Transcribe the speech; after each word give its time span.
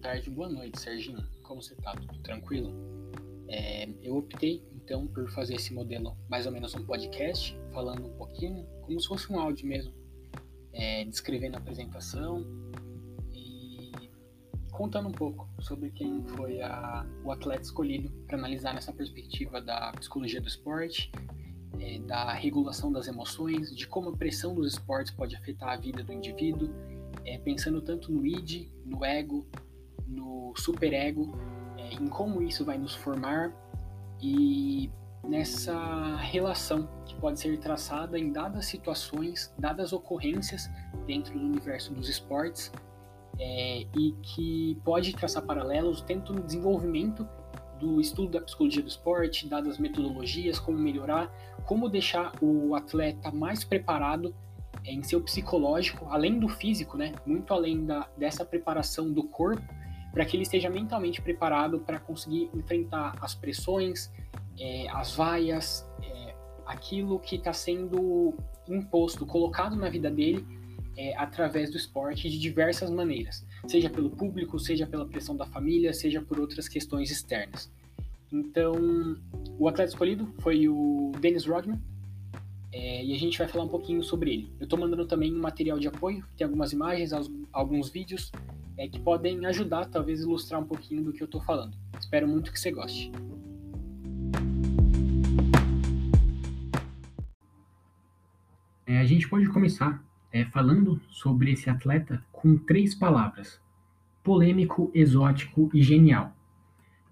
tarde, 0.00 0.30
boa 0.30 0.48
noite, 0.48 0.80
Serginho. 0.80 1.22
Como 1.42 1.62
você 1.62 1.74
tá? 1.76 1.92
Tudo 1.92 2.18
tranquilo? 2.20 2.72
É, 3.48 3.86
eu 4.02 4.16
optei, 4.16 4.64
então, 4.74 5.06
por 5.06 5.28
fazer 5.30 5.56
esse 5.56 5.74
modelo 5.74 6.16
mais 6.28 6.46
ou 6.46 6.52
menos 6.52 6.74
um 6.74 6.84
podcast, 6.84 7.56
falando 7.72 8.06
um 8.06 8.16
pouquinho, 8.16 8.66
como 8.82 8.98
se 8.98 9.06
fosse 9.06 9.30
um 9.30 9.38
áudio 9.38 9.66
mesmo, 9.66 9.92
é, 10.72 11.04
descrevendo 11.04 11.56
a 11.56 11.58
apresentação 11.58 12.46
e 13.34 13.92
contando 14.70 15.08
um 15.08 15.12
pouco 15.12 15.46
sobre 15.60 15.90
quem 15.90 16.24
foi 16.28 16.62
a, 16.62 17.04
o 17.22 17.30
atleta 17.30 17.62
escolhido 17.62 18.10
para 18.26 18.38
analisar 18.38 18.72
nessa 18.72 18.92
perspectiva 18.92 19.60
da 19.60 19.92
psicologia 19.92 20.40
do 20.40 20.48
esporte, 20.48 21.12
é, 21.78 21.98
da 21.98 22.32
regulação 22.32 22.90
das 22.90 23.06
emoções, 23.06 23.76
de 23.76 23.86
como 23.86 24.08
a 24.08 24.16
pressão 24.16 24.54
dos 24.54 24.72
esportes 24.72 25.12
pode 25.12 25.36
afetar 25.36 25.68
a 25.68 25.76
vida 25.76 26.02
do 26.02 26.12
indivíduo 26.12 26.70
é, 27.24 27.38
pensando 27.38 27.82
tanto 27.82 28.10
no 28.10 28.24
id, 28.26 28.68
no 28.84 29.04
ego, 29.04 29.46
no 30.10 30.52
superego, 30.56 31.38
é, 31.78 31.94
em 31.94 32.06
como 32.08 32.42
isso 32.42 32.64
vai 32.64 32.78
nos 32.78 32.94
formar 32.94 33.52
e 34.20 34.90
nessa 35.22 36.16
relação 36.16 36.88
que 37.04 37.14
pode 37.16 37.38
ser 37.38 37.58
traçada 37.58 38.18
em 38.18 38.32
dadas 38.32 38.66
situações, 38.66 39.52
dadas 39.58 39.92
ocorrências 39.92 40.68
dentro 41.06 41.38
do 41.38 41.44
universo 41.44 41.92
dos 41.92 42.08
esportes 42.08 42.72
é, 43.38 43.86
e 43.96 44.12
que 44.22 44.78
pode 44.84 45.12
traçar 45.14 45.42
paralelos 45.42 46.00
tanto 46.02 46.32
no 46.32 46.42
desenvolvimento 46.42 47.26
do 47.78 48.00
estudo 48.00 48.32
da 48.32 48.40
psicologia 48.42 48.82
do 48.82 48.88
esporte, 48.88 49.48
dadas 49.48 49.78
metodologias, 49.78 50.58
como 50.58 50.78
melhorar, 50.78 51.32
como 51.64 51.88
deixar 51.88 52.32
o 52.42 52.74
atleta 52.74 53.30
mais 53.30 53.64
preparado 53.64 54.34
em 54.84 55.02
seu 55.02 55.20
psicológico, 55.20 56.06
além 56.10 56.38
do 56.38 56.48
físico, 56.48 56.96
né? 56.96 57.12
Muito 57.24 57.52
além 57.54 57.84
da, 57.84 58.06
dessa 58.16 58.44
preparação 58.44 59.10
do 59.10 59.22
corpo, 59.22 59.62
para 60.12 60.24
que 60.24 60.36
ele 60.36 60.42
esteja 60.42 60.68
mentalmente 60.68 61.20
preparado 61.20 61.80
para 61.80 61.98
conseguir 61.98 62.50
enfrentar 62.54 63.16
as 63.20 63.34
pressões, 63.34 64.10
é, 64.58 64.88
as 64.90 65.14
vaias, 65.14 65.88
é, 66.02 66.34
aquilo 66.66 67.18
que 67.18 67.36
está 67.36 67.52
sendo 67.52 68.34
imposto, 68.68 69.24
colocado 69.26 69.76
na 69.76 69.88
vida 69.88 70.10
dele 70.10 70.44
é, 70.96 71.16
através 71.16 71.70
do 71.70 71.76
esporte 71.76 72.28
de 72.28 72.38
diversas 72.38 72.90
maneiras, 72.90 73.46
seja 73.66 73.88
pelo 73.88 74.10
público, 74.10 74.58
seja 74.58 74.86
pela 74.86 75.06
pressão 75.06 75.36
da 75.36 75.46
família, 75.46 75.92
seja 75.92 76.20
por 76.20 76.38
outras 76.38 76.68
questões 76.68 77.10
externas. 77.10 77.72
Então, 78.32 78.74
o 79.58 79.68
atleta 79.68 79.90
escolhido 79.90 80.32
foi 80.38 80.68
o 80.68 81.12
Dennis 81.20 81.46
Rodman, 81.46 81.80
é, 82.72 83.04
e 83.04 83.14
a 83.14 83.18
gente 83.18 83.36
vai 83.36 83.48
falar 83.48 83.64
um 83.64 83.68
pouquinho 83.68 84.02
sobre 84.02 84.32
ele. 84.32 84.52
Eu 84.60 84.64
estou 84.64 84.78
mandando 84.78 85.04
também 85.06 85.34
um 85.34 85.40
material 85.40 85.78
de 85.78 85.88
apoio, 85.88 86.24
tem 86.36 86.44
algumas 86.44 86.72
imagens, 86.72 87.12
alguns 87.52 87.90
vídeos 87.90 88.30
é, 88.80 88.88
que 88.88 88.98
podem 88.98 89.44
ajudar, 89.44 89.84
talvez 89.84 90.22
ilustrar 90.22 90.58
um 90.58 90.64
pouquinho 90.64 91.04
do 91.04 91.12
que 91.12 91.22
eu 91.22 91.26
estou 91.26 91.42
falando. 91.42 91.76
Espero 91.98 92.26
muito 92.26 92.50
que 92.50 92.58
você 92.58 92.70
goste. 92.70 93.12
É, 98.86 98.98
a 98.98 99.04
gente 99.04 99.28
pode 99.28 99.46
começar 99.50 100.02
é, 100.32 100.46
falando 100.46 100.98
sobre 101.10 101.52
esse 101.52 101.68
atleta 101.68 102.24
com 102.32 102.56
três 102.56 102.94
palavras: 102.94 103.60
polêmico, 104.24 104.90
exótico 104.94 105.70
e 105.74 105.82
genial. 105.82 106.34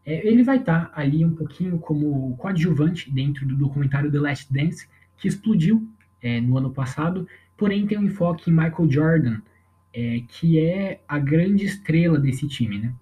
É, 0.06 0.26
ele 0.26 0.42
vai 0.42 0.56
estar 0.56 0.86
tá 0.86 0.98
ali 0.98 1.22
um 1.22 1.34
pouquinho 1.34 1.78
como 1.78 2.34
coadjuvante 2.38 3.10
dentro 3.10 3.46
do 3.46 3.54
documentário 3.54 4.10
The 4.10 4.18
Last 4.18 4.50
Dance, 4.50 4.88
que 5.18 5.28
explodiu 5.28 5.86
é, 6.22 6.40
no 6.40 6.56
ano 6.56 6.70
passado, 6.70 7.28
porém 7.58 7.86
tem 7.86 7.98
um 7.98 8.04
enfoque 8.04 8.50
em 8.50 8.54
Michael 8.54 8.90
Jordan, 8.90 9.42
é, 9.92 10.22
que 10.28 10.58
é 10.58 11.00
a 11.08 11.18
grande 11.18 11.64
estrela 11.64 12.18
desse 12.18 12.46
time, 12.46 12.78
né? 12.78 12.94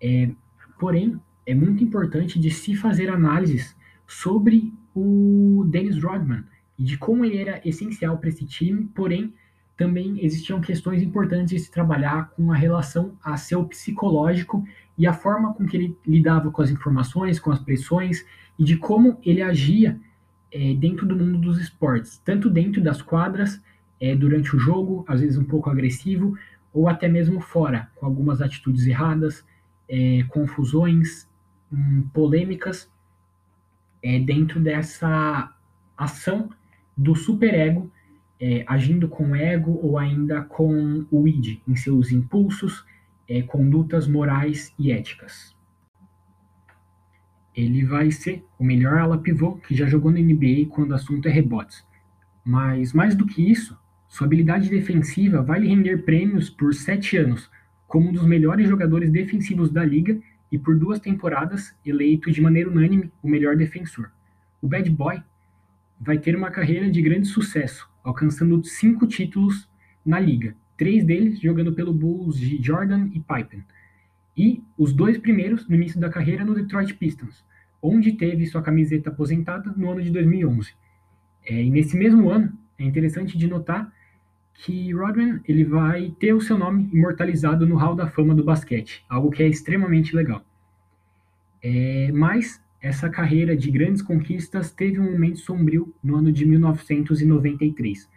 É, 0.00 0.30
porém, 0.78 1.20
é 1.46 1.54
muito 1.54 1.82
importante 1.82 2.38
de 2.38 2.50
se 2.50 2.74
fazer 2.74 3.08
análises 3.08 3.76
sobre 4.06 4.72
o 4.94 5.64
Dennis 5.68 6.02
Rodman 6.02 6.44
e 6.78 6.82
de 6.82 6.96
como 6.96 7.24
ele 7.24 7.38
era 7.38 7.60
essencial 7.64 8.18
para 8.18 8.28
esse 8.28 8.44
time, 8.44 8.88
porém 8.94 9.32
também 9.76 10.18
existiam 10.24 10.60
questões 10.60 11.02
importantes 11.02 11.50
de 11.50 11.58
se 11.60 11.70
trabalhar 11.70 12.30
com 12.30 12.52
a 12.52 12.56
relação 12.56 13.16
a 13.22 13.36
seu 13.36 13.64
psicológico 13.64 14.66
e 14.96 15.06
a 15.06 15.12
forma 15.12 15.54
com 15.54 15.64
que 15.64 15.76
ele 15.76 15.96
lidava 16.04 16.50
com 16.50 16.60
as 16.60 16.70
informações, 16.70 17.38
com 17.38 17.52
as 17.52 17.60
pressões 17.60 18.26
e 18.58 18.64
de 18.64 18.76
como 18.76 19.18
ele 19.24 19.40
agia 19.40 19.98
é, 20.50 20.74
dentro 20.74 21.06
do 21.06 21.16
mundo 21.16 21.38
dos 21.38 21.60
esportes, 21.60 22.18
tanto 22.24 22.50
dentro 22.50 22.82
das 22.82 23.00
quadras, 23.00 23.62
é, 24.00 24.14
durante 24.14 24.54
o 24.54 24.58
jogo, 24.58 25.04
às 25.08 25.20
vezes 25.20 25.38
um 25.38 25.44
pouco 25.44 25.70
agressivo, 25.70 26.36
ou 26.72 26.88
até 26.88 27.08
mesmo 27.08 27.40
fora, 27.40 27.90
com 27.96 28.06
algumas 28.06 28.40
atitudes 28.40 28.86
erradas, 28.86 29.44
é, 29.88 30.22
confusões, 30.28 31.28
hum, 31.72 32.04
polêmicas, 32.12 32.90
é, 34.02 34.18
dentro 34.18 34.60
dessa 34.60 35.52
ação 35.96 36.50
do 36.96 37.14
superego, 37.14 37.90
é, 38.40 38.64
agindo 38.68 39.08
com 39.08 39.34
ego 39.34 39.78
ou 39.82 39.98
ainda 39.98 40.42
com 40.42 41.04
o 41.10 41.26
id, 41.26 41.60
em 41.66 41.74
seus 41.74 42.12
impulsos, 42.12 42.84
é, 43.28 43.42
condutas 43.42 44.06
morais 44.06 44.72
e 44.78 44.92
éticas 44.92 45.58
ele 47.58 47.84
vai 47.84 48.12
ser 48.12 48.44
o 48.56 48.62
melhor 48.62 48.98
ala 48.98 49.18
pivô 49.18 49.56
que 49.56 49.74
já 49.74 49.84
jogou 49.84 50.12
na 50.12 50.20
NBA 50.20 50.66
quando 50.70 50.92
o 50.92 50.94
assunto 50.94 51.26
é 51.26 51.30
rebotes. 51.30 51.84
Mas 52.44 52.92
mais 52.92 53.16
do 53.16 53.26
que 53.26 53.50
isso, 53.50 53.76
sua 54.08 54.26
habilidade 54.26 54.70
defensiva 54.70 55.42
vai 55.42 55.60
lhe 55.60 55.68
render 55.68 55.98
prêmios 55.98 56.48
por 56.48 56.74
sete 56.74 57.16
anos, 57.18 57.50
como 57.86 58.08
um 58.08 58.12
dos 58.12 58.26
melhores 58.26 58.68
jogadores 58.68 59.10
defensivos 59.10 59.70
da 59.70 59.84
liga 59.84 60.18
e 60.50 60.58
por 60.58 60.78
duas 60.78 60.98
temporadas 60.98 61.76
eleito 61.84 62.30
de 62.30 62.40
maneira 62.40 62.70
unânime 62.70 63.12
o 63.22 63.28
melhor 63.28 63.54
defensor. 63.54 64.10
O 64.62 64.66
Bad 64.66 64.88
Boy 64.90 65.22
vai 66.00 66.18
ter 66.18 66.34
uma 66.34 66.50
carreira 66.50 66.90
de 66.90 67.02
grande 67.02 67.28
sucesso, 67.28 67.88
alcançando 68.02 68.64
cinco 68.64 69.06
títulos 69.06 69.68
na 70.04 70.18
liga, 70.18 70.56
três 70.76 71.04
deles 71.04 71.38
jogando 71.38 71.72
pelo 71.74 71.92
Bulls 71.92 72.38
de 72.38 72.62
Jordan 72.62 73.10
e 73.12 73.20
Pippen, 73.20 73.62
e 74.36 74.62
os 74.78 74.92
dois 74.92 75.18
primeiros 75.18 75.68
no 75.68 75.74
início 75.74 76.00
da 76.00 76.08
carreira 76.08 76.44
no 76.44 76.54
Detroit 76.54 76.94
Pistons, 76.94 77.44
onde 77.82 78.12
teve 78.12 78.46
sua 78.46 78.62
camiseta 78.62 79.10
aposentada 79.10 79.72
no 79.76 79.90
ano 79.90 80.02
de 80.02 80.10
2011. 80.10 80.72
É, 81.44 81.62
e 81.62 81.70
nesse 81.70 81.96
mesmo 81.96 82.30
ano, 82.30 82.56
é 82.78 82.84
interessante 82.84 83.36
de 83.36 83.46
notar 83.46 83.92
que 84.58 84.92
Rodman 84.92 85.40
ele 85.46 85.64
vai 85.64 86.12
ter 86.18 86.34
o 86.34 86.40
seu 86.40 86.58
nome 86.58 86.90
imortalizado 86.92 87.64
no 87.64 87.76
Hall 87.76 87.94
da 87.94 88.08
Fama 88.08 88.34
do 88.34 88.42
basquete, 88.42 89.04
algo 89.08 89.30
que 89.30 89.42
é 89.42 89.46
extremamente 89.46 90.14
legal. 90.14 90.44
É, 91.62 92.10
mas 92.12 92.60
essa 92.80 93.08
carreira 93.08 93.56
de 93.56 93.70
grandes 93.70 94.02
conquistas 94.02 94.72
teve 94.72 94.98
um 94.98 95.12
momento 95.12 95.38
sombrio 95.38 95.94
no 96.02 96.16
ano 96.16 96.32
de 96.32 96.44
1993, 96.44 98.08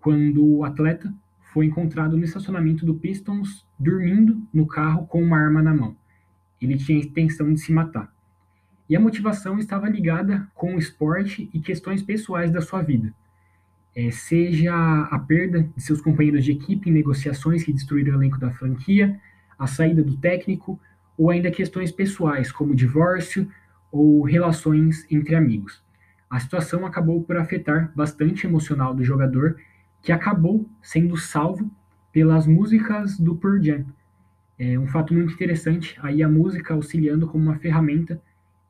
quando 0.00 0.44
o 0.44 0.64
atleta 0.64 1.14
foi 1.52 1.66
encontrado 1.66 2.16
no 2.16 2.24
estacionamento 2.24 2.86
do 2.86 2.94
Pistons 2.94 3.66
dormindo 3.78 4.42
no 4.52 4.66
carro 4.66 5.06
com 5.06 5.22
uma 5.22 5.38
arma 5.38 5.62
na 5.62 5.74
mão. 5.74 5.94
Ele 6.60 6.78
tinha 6.78 6.98
a 6.98 7.02
intenção 7.04 7.52
de 7.52 7.60
se 7.60 7.72
matar 7.72 8.10
e 8.88 8.96
a 8.96 9.00
motivação 9.00 9.58
estava 9.58 9.88
ligada 9.88 10.48
com 10.54 10.74
o 10.74 10.78
esporte 10.78 11.48
e 11.52 11.60
questões 11.60 12.02
pessoais 12.02 12.50
da 12.50 12.62
sua 12.62 12.82
vida. 12.82 13.14
É, 13.96 14.10
seja 14.10 14.74
a 14.74 15.18
perda 15.18 15.68
de 15.76 15.82
seus 15.82 16.00
companheiros 16.00 16.44
de 16.44 16.52
equipe 16.52 16.90
em 16.90 16.92
negociações 16.92 17.62
que 17.62 17.72
destruíram 17.72 18.12
o 18.12 18.16
elenco 18.16 18.38
da 18.38 18.50
franquia, 18.50 19.20
a 19.56 19.66
saída 19.66 20.02
do 20.02 20.16
técnico, 20.16 20.80
ou 21.16 21.30
ainda 21.30 21.50
questões 21.50 21.92
pessoais, 21.92 22.50
como 22.50 22.74
divórcio 22.74 23.48
ou 23.92 24.22
relações 24.22 25.06
entre 25.10 25.36
amigos. 25.36 25.82
A 26.28 26.40
situação 26.40 26.84
acabou 26.84 27.22
por 27.22 27.36
afetar 27.36 27.92
bastante 27.94 28.44
o 28.44 28.50
emocional 28.50 28.92
do 28.92 29.04
jogador, 29.04 29.56
que 30.02 30.10
acabou 30.10 30.68
sendo 30.82 31.16
salvo 31.16 31.70
pelas 32.12 32.46
músicas 32.46 33.18
do 33.18 33.36
Pearl 33.36 33.62
Jam. 33.62 33.84
É 34.58 34.76
um 34.78 34.86
fato 34.86 35.14
muito 35.14 35.32
interessante, 35.32 35.96
aí 36.02 36.22
a 36.22 36.28
música 36.28 36.74
auxiliando 36.74 37.28
como 37.28 37.44
uma 37.44 37.58
ferramenta 37.58 38.20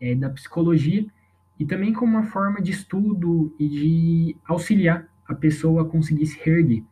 é, 0.00 0.14
da 0.14 0.28
psicologia 0.28 1.06
e 1.58 1.64
também 1.64 1.92
como 1.92 2.12
uma 2.12 2.24
forma 2.24 2.60
de 2.60 2.72
estudo 2.72 3.54
e 3.58 3.68
de 3.68 4.36
auxiliar 4.46 5.08
a 5.26 5.34
pessoa 5.34 5.88
conseguir 5.88 6.26
se 6.26 6.38
reerguer. 6.42 6.82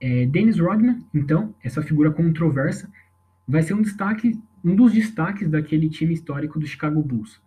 É, 0.00 0.26
Dennis 0.26 0.58
Rodman, 0.58 1.04
então, 1.12 1.54
essa 1.62 1.82
figura 1.82 2.10
controversa, 2.10 2.90
vai 3.46 3.62
ser 3.62 3.74
um 3.74 3.82
destaque, 3.82 4.38
um 4.64 4.76
dos 4.76 4.92
destaques 4.92 5.48
daquele 5.48 5.88
time 5.88 6.14
histórico 6.14 6.58
do 6.58 6.66
Chicago 6.66 7.02
Bulls, 7.02 7.40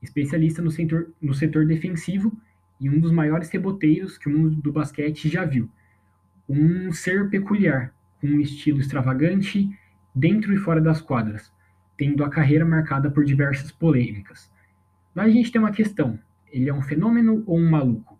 especialista 0.00 0.62
no 0.62 0.70
setor, 0.70 1.12
no 1.20 1.34
setor 1.34 1.66
defensivo 1.66 2.32
e 2.80 2.88
um 2.88 2.98
dos 2.98 3.12
maiores 3.12 3.50
reboteiros 3.50 4.16
que 4.16 4.28
o 4.28 4.32
mundo 4.32 4.56
do 4.56 4.72
basquete 4.72 5.28
já 5.28 5.44
viu. 5.44 5.68
Um 6.48 6.92
ser 6.92 7.28
peculiar, 7.28 7.92
com 8.20 8.26
um 8.26 8.40
estilo 8.40 8.80
extravagante 8.80 9.68
dentro 10.14 10.54
e 10.54 10.56
fora 10.56 10.80
das 10.80 11.00
quadras, 11.00 11.52
tendo 11.96 12.24
a 12.24 12.30
carreira 12.30 12.64
marcada 12.64 13.10
por 13.10 13.24
diversas 13.24 13.70
polêmicas. 13.70 14.50
Mas 15.14 15.26
a 15.26 15.30
gente 15.30 15.52
tem 15.52 15.60
uma 15.60 15.72
questão: 15.72 16.18
ele 16.50 16.70
é 16.70 16.74
um 16.74 16.82
fenômeno 16.82 17.42
ou 17.46 17.58
um 17.58 17.68
maluco? 17.68 18.18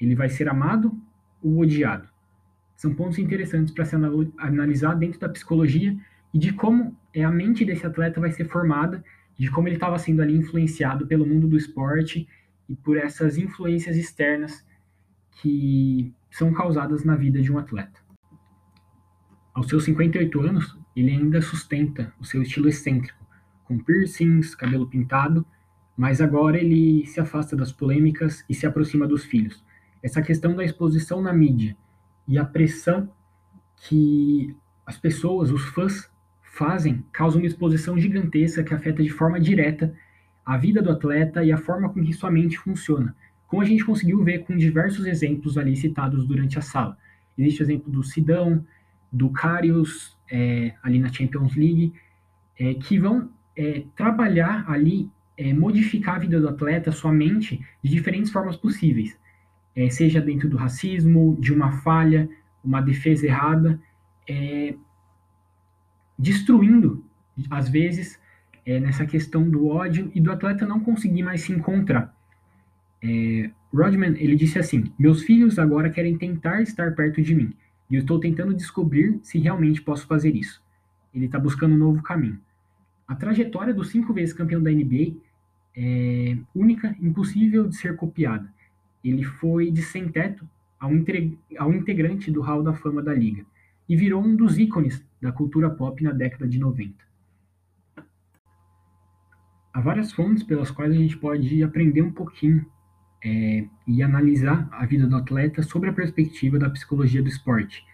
Ele 0.00 0.14
vai 0.14 0.28
ser 0.28 0.48
amado 0.48 0.96
ou 1.42 1.58
odiado? 1.58 2.08
são 2.80 2.94
pontos 2.94 3.18
interessantes 3.18 3.74
para 3.74 3.84
se 3.84 3.94
analisar 4.38 4.94
dentro 4.94 5.20
da 5.20 5.28
psicologia 5.28 5.94
e 6.32 6.38
de 6.38 6.50
como 6.54 6.96
é 7.12 7.22
a 7.22 7.30
mente 7.30 7.62
desse 7.62 7.84
atleta 7.84 8.18
vai 8.18 8.32
ser 8.32 8.46
formada, 8.46 9.04
de 9.38 9.50
como 9.50 9.68
ele 9.68 9.76
estava 9.76 9.98
sendo 9.98 10.22
ali 10.22 10.34
influenciado 10.34 11.06
pelo 11.06 11.26
mundo 11.26 11.46
do 11.46 11.58
esporte 11.58 12.26
e 12.66 12.74
por 12.74 12.96
essas 12.96 13.36
influências 13.36 13.98
externas 13.98 14.66
que 15.32 16.14
são 16.30 16.54
causadas 16.54 17.04
na 17.04 17.14
vida 17.16 17.42
de 17.42 17.52
um 17.52 17.58
atleta. 17.58 18.00
Aos 19.52 19.68
seus 19.68 19.84
58 19.84 20.40
anos, 20.40 20.78
ele 20.96 21.10
ainda 21.10 21.42
sustenta 21.42 22.14
o 22.18 22.24
seu 22.24 22.40
estilo 22.40 22.70
excêntrico, 22.70 23.26
com 23.64 23.78
piercings, 23.78 24.54
cabelo 24.54 24.88
pintado, 24.88 25.44
mas 25.94 26.22
agora 26.22 26.56
ele 26.56 27.04
se 27.04 27.20
afasta 27.20 27.54
das 27.54 27.72
polêmicas 27.72 28.42
e 28.48 28.54
se 28.54 28.66
aproxima 28.66 29.06
dos 29.06 29.22
filhos. 29.22 29.62
Essa 30.02 30.22
questão 30.22 30.54
da 30.54 30.64
exposição 30.64 31.20
na 31.20 31.32
mídia 31.32 31.76
e 32.26 32.38
a 32.38 32.44
pressão 32.44 33.10
que 33.76 34.54
as 34.86 34.96
pessoas, 34.96 35.50
os 35.50 35.62
fãs, 35.66 36.10
fazem 36.42 37.04
causa 37.12 37.38
uma 37.38 37.46
exposição 37.46 37.98
gigantesca 37.98 38.64
que 38.64 38.74
afeta 38.74 39.02
de 39.02 39.10
forma 39.10 39.38
direta 39.38 39.94
a 40.44 40.56
vida 40.56 40.82
do 40.82 40.90
atleta 40.90 41.44
e 41.44 41.52
a 41.52 41.56
forma 41.56 41.88
com 41.88 42.02
que 42.02 42.12
sua 42.12 42.30
mente 42.30 42.58
funciona, 42.58 43.14
como 43.46 43.62
a 43.62 43.64
gente 43.64 43.84
conseguiu 43.84 44.22
ver 44.24 44.40
com 44.40 44.56
diversos 44.56 45.06
exemplos 45.06 45.56
ali 45.56 45.76
citados 45.76 46.26
durante 46.26 46.58
a 46.58 46.62
sala. 46.62 46.96
Existe 47.38 47.62
o 47.62 47.64
exemplo 47.64 47.92
do 47.92 48.02
Sidão, 48.02 48.64
do 49.12 49.30
Karius, 49.30 50.18
é, 50.30 50.74
ali 50.82 50.98
na 50.98 51.12
Champions 51.12 51.54
League, 51.54 51.92
é, 52.58 52.74
que 52.74 52.98
vão 52.98 53.30
é, 53.56 53.84
trabalhar 53.94 54.64
ali, 54.68 55.10
é, 55.36 55.52
modificar 55.52 56.16
a 56.16 56.18
vida 56.18 56.40
do 56.40 56.48
atleta, 56.48 56.90
sua 56.90 57.12
mente, 57.12 57.64
de 57.82 57.90
diferentes 57.90 58.32
formas 58.32 58.56
possíveis 58.56 59.19
é, 59.74 59.88
seja 59.88 60.20
dentro 60.20 60.48
do 60.48 60.56
racismo, 60.56 61.36
de 61.40 61.52
uma 61.52 61.72
falha, 61.72 62.28
uma 62.62 62.80
defesa 62.80 63.26
errada, 63.26 63.80
é, 64.28 64.74
destruindo, 66.18 67.04
às 67.48 67.68
vezes, 67.68 68.20
é, 68.66 68.78
nessa 68.78 69.06
questão 69.06 69.48
do 69.48 69.68
ódio 69.68 70.10
e 70.14 70.20
do 70.20 70.30
atleta 70.30 70.66
não 70.66 70.80
conseguir 70.80 71.22
mais 71.22 71.42
se 71.42 71.52
encontrar. 71.52 72.14
É, 73.02 73.50
Rodman, 73.72 74.14
ele 74.18 74.36
disse 74.36 74.58
assim, 74.58 74.92
meus 74.98 75.22
filhos 75.22 75.58
agora 75.58 75.88
querem 75.88 76.18
tentar 76.18 76.60
estar 76.60 76.94
perto 76.94 77.22
de 77.22 77.34
mim, 77.34 77.54
e 77.88 77.94
eu 77.94 78.00
estou 78.00 78.20
tentando 78.20 78.54
descobrir 78.54 79.18
se 79.22 79.38
realmente 79.38 79.80
posso 79.80 80.06
fazer 80.06 80.34
isso. 80.34 80.62
Ele 81.14 81.26
está 81.26 81.38
buscando 81.38 81.74
um 81.74 81.78
novo 81.78 82.02
caminho. 82.02 82.38
A 83.08 83.14
trajetória 83.14 83.74
do 83.74 83.82
cinco 83.82 84.12
vezes 84.12 84.34
campeão 84.34 84.62
da 84.62 84.70
NBA 84.70 85.16
é 85.76 86.36
única, 86.54 86.94
impossível 87.00 87.66
de 87.68 87.76
ser 87.76 87.96
copiada 87.96 88.48
ele 89.04 89.24
foi 89.24 89.70
de 89.70 89.82
sem-teto 89.82 90.48
ao, 90.78 90.90
ao 91.58 91.72
integrante 91.72 92.30
do 92.30 92.40
Hall 92.40 92.62
da 92.62 92.74
Fama 92.74 93.02
da 93.02 93.14
Liga 93.14 93.44
e 93.88 93.96
virou 93.96 94.22
um 94.22 94.36
dos 94.36 94.58
ícones 94.58 95.04
da 95.20 95.32
cultura 95.32 95.70
pop 95.70 96.02
na 96.02 96.12
década 96.12 96.46
de 96.46 96.58
90. 96.58 96.94
Há 99.72 99.80
várias 99.80 100.12
fontes 100.12 100.42
pelas 100.42 100.70
quais 100.70 100.92
a 100.92 100.96
gente 100.96 101.16
pode 101.16 101.62
aprender 101.62 102.02
um 102.02 102.12
pouquinho 102.12 102.66
é, 103.24 103.66
e 103.86 104.02
analisar 104.02 104.68
a 104.72 104.84
vida 104.86 105.06
do 105.06 105.16
atleta 105.16 105.62
sobre 105.62 105.90
a 105.90 105.92
perspectiva 105.92 106.58
da 106.58 106.70
psicologia 106.70 107.22
do 107.22 107.28
esporte, 107.28 107.84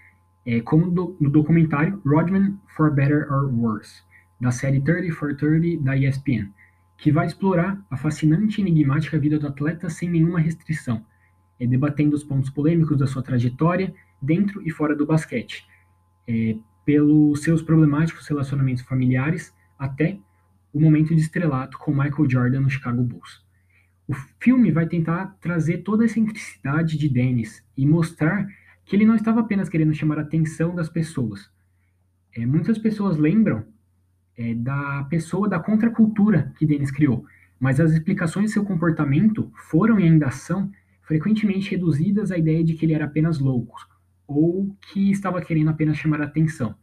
é, 0.44 0.60
como 0.60 0.90
do, 0.90 1.16
no 1.20 1.28
documentário 1.28 2.00
Rodman 2.04 2.58
for 2.76 2.94
Better 2.94 3.30
or 3.32 3.52
Worse, 3.52 4.02
da 4.40 4.50
série 4.50 4.80
30 4.80 5.14
for 5.14 5.34
30 5.34 5.82
da 5.82 5.96
ESPN 5.96 6.52
que 6.96 7.12
vai 7.12 7.26
explorar 7.26 7.84
a 7.90 7.96
fascinante 7.96 8.60
e 8.60 8.64
enigmática 8.64 9.18
vida 9.18 9.38
do 9.38 9.46
atleta 9.46 9.88
sem 9.88 10.08
nenhuma 10.08 10.40
restrição, 10.40 11.04
é, 11.60 11.66
debatendo 11.66 12.16
os 12.16 12.24
pontos 12.24 12.50
polêmicos 12.50 12.98
da 12.98 13.06
sua 13.06 13.22
trajetória 13.22 13.94
dentro 14.20 14.66
e 14.66 14.70
fora 14.70 14.96
do 14.96 15.06
basquete, 15.06 15.66
é, 16.26 16.56
pelos 16.84 17.42
seus 17.42 17.62
problemáticos 17.62 18.26
relacionamentos 18.26 18.82
familiares 18.82 19.54
até 19.78 20.18
o 20.72 20.80
momento 20.80 21.14
de 21.14 21.20
estrelato 21.20 21.78
com 21.78 21.90
Michael 21.90 22.30
Jordan 22.30 22.60
no 22.60 22.70
Chicago 22.70 23.02
Bulls. 23.02 23.44
O 24.08 24.14
filme 24.40 24.70
vai 24.70 24.86
tentar 24.86 25.36
trazer 25.40 25.78
toda 25.78 26.04
a 26.04 26.06
excentricidade 26.06 26.96
de 26.96 27.08
Dennis 27.08 27.64
e 27.76 27.84
mostrar 27.86 28.46
que 28.84 28.94
ele 28.94 29.04
não 29.04 29.16
estava 29.16 29.40
apenas 29.40 29.68
querendo 29.68 29.94
chamar 29.94 30.18
a 30.18 30.22
atenção 30.22 30.74
das 30.74 30.88
pessoas. 30.88 31.50
É, 32.34 32.46
muitas 32.46 32.78
pessoas 32.78 33.16
lembram 33.16 33.66
é, 34.36 34.54
da 34.54 35.04
pessoa 35.08 35.48
da 35.48 35.58
contracultura 35.58 36.52
que 36.58 36.66
Dennis 36.66 36.90
criou, 36.90 37.24
mas 37.58 37.80
as 37.80 37.92
explicações 37.92 38.46
de 38.46 38.52
seu 38.52 38.64
comportamento 38.64 39.50
foram 39.70 39.98
e 39.98 40.04
ainda 40.04 40.30
são 40.30 40.70
frequentemente 41.02 41.70
reduzidas 41.70 42.30
à 42.30 42.38
ideia 42.38 42.62
de 42.62 42.74
que 42.74 42.84
ele 42.84 42.92
era 42.92 43.04
apenas 43.04 43.38
louco 43.38 43.76
ou 44.26 44.76
que 44.90 45.10
estava 45.10 45.40
querendo 45.40 45.70
apenas 45.70 45.96
chamar 45.96 46.20
atenção. 46.20 46.74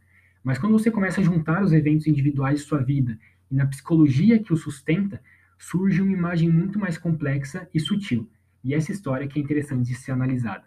Mas 0.44 0.58
quando 0.58 0.74
você 0.74 0.90
começa 0.90 1.22
a 1.22 1.24
juntar 1.24 1.64
os 1.64 1.74
eventos 1.74 2.08
individuais 2.08 2.60
de 2.60 2.66
sua 2.66 2.80
vida 2.80 3.18
e 3.52 3.56
na 3.56 3.66
psicologia 3.66 4.40
que 4.40 4.54
o 4.54 4.58
sustenta, 4.58 5.22
surge 5.58 6.02
uma 6.02 6.12
imagem 6.12 6.50
muito 6.50 6.80
mais 6.80 6.98
complexa 6.98 7.68
e 7.74 7.80
sutil. 7.80 8.30
E 8.64 8.74
essa 8.74 8.92
história 8.92 9.28
que 9.28 9.40
é 9.40 9.42
interessante 9.42 9.88
de 9.88 9.96
ser 9.96 10.12
analisada. 10.12 10.64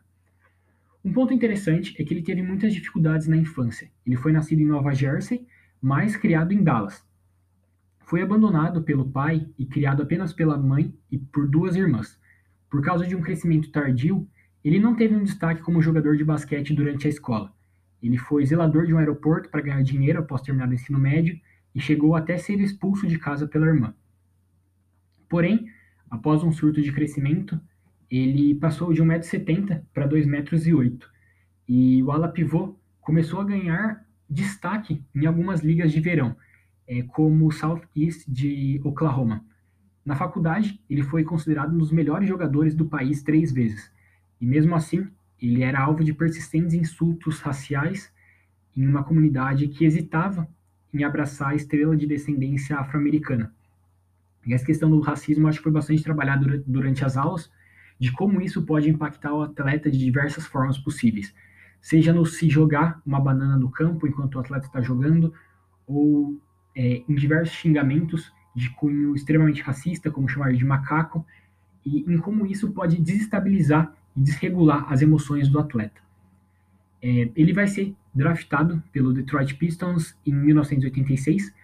Um 1.04 1.12
ponto 1.12 1.32
interessante 1.32 1.94
é 2.00 2.04
que 2.04 2.12
ele 2.12 2.22
teve 2.22 2.42
muitas 2.42 2.74
dificuldades 2.74 3.26
na 3.26 3.36
infância. 3.36 3.90
Ele 4.06 4.16
foi 4.16 4.32
nascido 4.32 4.60
em 4.60 4.66
Nova 4.66 4.92
Jersey, 4.92 5.46
mas 5.80 6.16
criado 6.16 6.52
em 6.52 6.62
Dallas. 6.62 7.04
Foi 8.00 8.22
abandonado 8.22 8.82
pelo 8.82 9.10
pai 9.10 9.48
e 9.58 9.66
criado 9.66 10.02
apenas 10.02 10.32
pela 10.32 10.56
mãe 10.56 10.94
e 11.10 11.18
por 11.18 11.48
duas 11.48 11.74
irmãs. 11.74 12.20
Por 12.70 12.82
causa 12.82 13.06
de 13.06 13.16
um 13.16 13.20
crescimento 13.20 13.70
tardio, 13.70 14.28
ele 14.64 14.78
não 14.78 14.94
teve 14.94 15.14
um 15.14 15.24
destaque 15.24 15.62
como 15.62 15.82
jogador 15.82 16.16
de 16.16 16.24
basquete 16.24 16.74
durante 16.74 17.06
a 17.06 17.10
escola. 17.10 17.52
Ele 18.02 18.16
foi 18.16 18.46
zelador 18.46 18.86
de 18.86 18.94
um 18.94 18.98
aeroporto 18.98 19.48
para 19.48 19.60
ganhar 19.60 19.82
dinheiro 19.82 20.20
após 20.20 20.42
terminar 20.42 20.68
o 20.68 20.74
ensino 20.74 20.98
médio 20.98 21.38
e 21.74 21.80
chegou 21.80 22.14
até 22.14 22.38
ser 22.38 22.60
expulso 22.60 23.06
de 23.06 23.18
casa 23.18 23.46
pela 23.48 23.66
irmã. 23.66 23.94
Porém, 25.28 25.66
após 26.08 26.42
um 26.44 26.52
surto 26.52 26.80
de 26.80 26.92
crescimento, 26.92 27.60
ele 28.10 28.54
passou 28.54 28.92
de 28.92 29.02
1,70m 29.02 29.82
para 29.92 30.08
2,08m 30.08 31.02
e 31.68 32.02
o 32.02 32.12
ala 32.12 32.28
pivô 32.28 32.78
começou 33.00 33.40
a 33.40 33.44
ganhar 33.44 34.05
destaque 34.28 35.02
em 35.14 35.26
algumas 35.26 35.60
ligas 35.60 35.92
de 35.92 36.00
verão, 36.00 36.36
é, 36.86 37.02
como 37.02 37.46
o 37.46 37.52
Southeast 37.52 38.24
de 38.28 38.80
Oklahoma. 38.84 39.44
Na 40.04 40.14
faculdade, 40.14 40.80
ele 40.88 41.02
foi 41.02 41.24
considerado 41.24 41.74
um 41.74 41.78
dos 41.78 41.90
melhores 41.90 42.28
jogadores 42.28 42.74
do 42.74 42.86
país 42.86 43.22
três 43.22 43.52
vezes, 43.52 43.90
e 44.40 44.46
mesmo 44.46 44.74
assim, 44.74 45.08
ele 45.40 45.62
era 45.62 45.80
alvo 45.80 46.04
de 46.04 46.12
persistentes 46.12 46.74
insultos 46.74 47.40
raciais 47.40 48.12
em 48.76 48.86
uma 48.86 49.02
comunidade 49.02 49.68
que 49.68 49.84
hesitava 49.84 50.48
em 50.92 51.04
abraçar 51.04 51.50
a 51.50 51.54
estrela 51.54 51.96
de 51.96 52.06
descendência 52.06 52.76
afro-americana. 52.78 53.52
E 54.46 54.54
essa 54.54 54.64
questão 54.64 54.88
do 54.88 55.00
racismo 55.00 55.48
acho 55.48 55.58
que 55.58 55.64
foi 55.64 55.72
bastante 55.72 56.02
trabalhada 56.02 56.62
durante 56.66 57.04
as 57.04 57.16
aulas, 57.16 57.50
de 57.98 58.12
como 58.12 58.40
isso 58.40 58.62
pode 58.62 58.88
impactar 58.88 59.32
o 59.34 59.42
atleta 59.42 59.90
de 59.90 59.98
diversas 59.98 60.46
formas 60.46 60.78
possíveis 60.78 61.34
seja 61.86 62.12
no 62.12 62.26
se 62.26 62.48
jogar 62.48 63.00
uma 63.06 63.20
banana 63.20 63.56
no 63.56 63.70
campo 63.70 64.08
enquanto 64.08 64.34
o 64.34 64.40
atleta 64.40 64.66
está 64.66 64.80
jogando, 64.80 65.32
ou 65.86 66.36
é, 66.74 67.04
em 67.08 67.14
diversos 67.14 67.54
xingamentos 67.54 68.32
de 68.56 68.70
cunho 68.70 69.14
extremamente 69.14 69.62
racista, 69.62 70.10
como 70.10 70.28
chamar 70.28 70.52
de 70.52 70.64
macaco, 70.64 71.24
e 71.84 72.00
em 72.12 72.18
como 72.18 72.44
isso 72.44 72.72
pode 72.72 73.00
desestabilizar 73.00 73.94
e 74.16 74.20
desregular 74.20 74.92
as 74.92 75.00
emoções 75.00 75.48
do 75.48 75.60
atleta. 75.60 76.00
É, 77.00 77.30
ele 77.36 77.52
vai 77.52 77.68
ser 77.68 77.94
draftado 78.12 78.82
pelo 78.90 79.12
Detroit 79.12 79.54
Pistons 79.54 80.18
em 80.26 80.34
1986, 80.34 81.54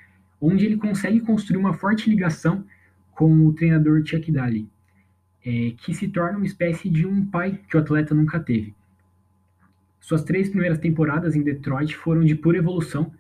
onde 0.41 0.67
ele 0.67 0.77
consegue 0.77 1.19
construir 1.19 1.59
uma 1.59 1.75
forte 1.75 2.09
ligação 2.09 2.65
com 3.11 3.45
o 3.45 3.53
treinador 3.53 4.07
Chuck 4.07 4.31
Daly, 4.31 4.71
é, 5.45 5.75
que 5.79 5.93
se 5.93 6.07
torna 6.07 6.37
uma 6.37 6.47
espécie 6.47 6.89
de 6.89 7.05
um 7.05 7.27
pai 7.27 7.59
que 7.69 7.77
o 7.77 7.81
atleta 7.81 8.15
nunca 8.15 8.39
teve. 8.39 8.73
Suas 10.03 10.25
três 10.25 10.49
primeiras 10.49 10.81
temporadas 10.81 11.37
em 11.37 11.43
Detroit 11.43 11.97
foram 11.97 12.25
de 12.25 12.35
pura 12.35 12.59
evolução 12.59 13.13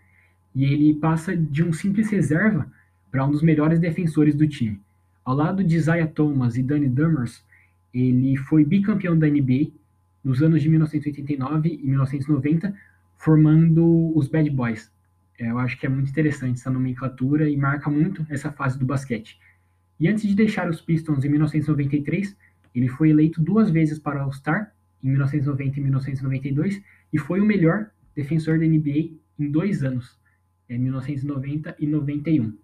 e 0.52 0.64
ele 0.64 0.94
passa 0.94 1.36
de 1.36 1.62
um 1.62 1.72
simples 1.72 2.10
reserva 2.10 2.66
para 3.08 3.24
um 3.24 3.30
dos 3.30 3.40
melhores 3.40 3.78
defensores 3.78 4.34
do 4.34 4.48
time. 4.48 4.80
Ao 5.24 5.32
lado 5.32 5.62
de 5.62 5.76
Isaiah 5.76 6.08
Thomas 6.08 6.56
e 6.56 6.62
Danny 6.62 6.88
Dummers, 6.88 7.44
ele 7.94 8.36
foi 8.36 8.64
bicampeão 8.64 9.16
da 9.16 9.28
NBA 9.28 9.70
nos 10.24 10.42
anos 10.42 10.60
de 10.60 10.68
1989 10.68 11.68
e 11.68 11.86
1990, 11.86 12.74
formando 13.16 14.12
os 14.18 14.26
Bad 14.26 14.50
Boys. 14.50 14.90
É, 15.38 15.50
eu 15.52 15.58
acho 15.58 15.78
que 15.78 15.86
é 15.86 15.88
muito 15.88 16.10
interessante 16.10 16.58
essa 16.58 16.70
nomenclatura 16.70 17.48
e 17.48 17.56
marca 17.56 17.88
muito 17.88 18.26
essa 18.28 18.50
fase 18.50 18.76
do 18.76 18.84
basquete. 18.84 19.38
E 20.00 20.08
antes 20.08 20.26
de 20.26 20.34
deixar 20.34 20.68
os 20.68 20.80
Pistons 20.80 21.24
em 21.24 21.28
1993, 21.28 22.36
ele 22.74 22.88
foi 22.88 23.10
eleito 23.10 23.40
duas 23.40 23.70
vezes 23.70 24.00
para 24.00 24.22
All-Star 24.22 24.72
em 25.02 25.10
1990 25.10 25.78
e 25.78 25.82
1992 25.82 26.82
e 27.12 27.18
foi 27.18 27.40
o 27.40 27.44
melhor 27.44 27.90
defensor 28.14 28.58
da 28.58 28.66
NBA 28.66 29.10
em 29.38 29.50
dois 29.50 29.82
anos, 29.82 30.18
em 30.68 30.78
1990 30.78 31.76
e 31.78 31.86
91. 31.86 32.56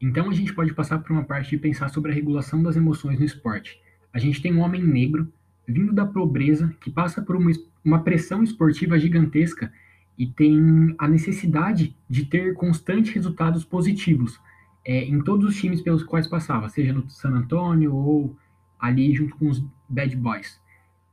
Então 0.00 0.28
a 0.28 0.32
gente 0.32 0.52
pode 0.52 0.74
passar 0.74 0.98
por 0.98 1.12
uma 1.12 1.24
parte 1.24 1.50
de 1.50 1.58
pensar 1.58 1.88
sobre 1.88 2.10
a 2.10 2.14
regulação 2.14 2.62
das 2.62 2.76
emoções 2.76 3.18
no 3.18 3.24
esporte. 3.24 3.80
A 4.12 4.18
gente 4.18 4.42
tem 4.42 4.52
um 4.52 4.60
homem 4.60 4.82
negro 4.82 5.32
vindo 5.66 5.92
da 5.92 6.04
pobreza, 6.04 6.74
que 6.80 6.90
passa 6.90 7.22
por 7.22 7.36
uma, 7.36 7.52
uma 7.84 8.02
pressão 8.02 8.42
esportiva 8.42 8.98
gigantesca 8.98 9.72
e 10.18 10.26
tem 10.26 10.94
a 10.98 11.08
necessidade 11.08 11.96
de 12.08 12.26
ter 12.26 12.54
constantes 12.54 13.12
resultados 13.12 13.64
positivos 13.64 14.40
é, 14.84 15.04
em 15.04 15.22
todos 15.22 15.46
os 15.46 15.56
times 15.56 15.80
pelos 15.80 16.02
quais 16.02 16.26
passava, 16.26 16.68
seja 16.68 16.92
no 16.92 17.08
San 17.08 17.30
Antonio 17.30 17.94
ou 17.94 18.36
ali 18.82 19.14
junto 19.14 19.36
com 19.36 19.48
os 19.48 19.64
Bad 19.88 20.16
Boys. 20.16 20.60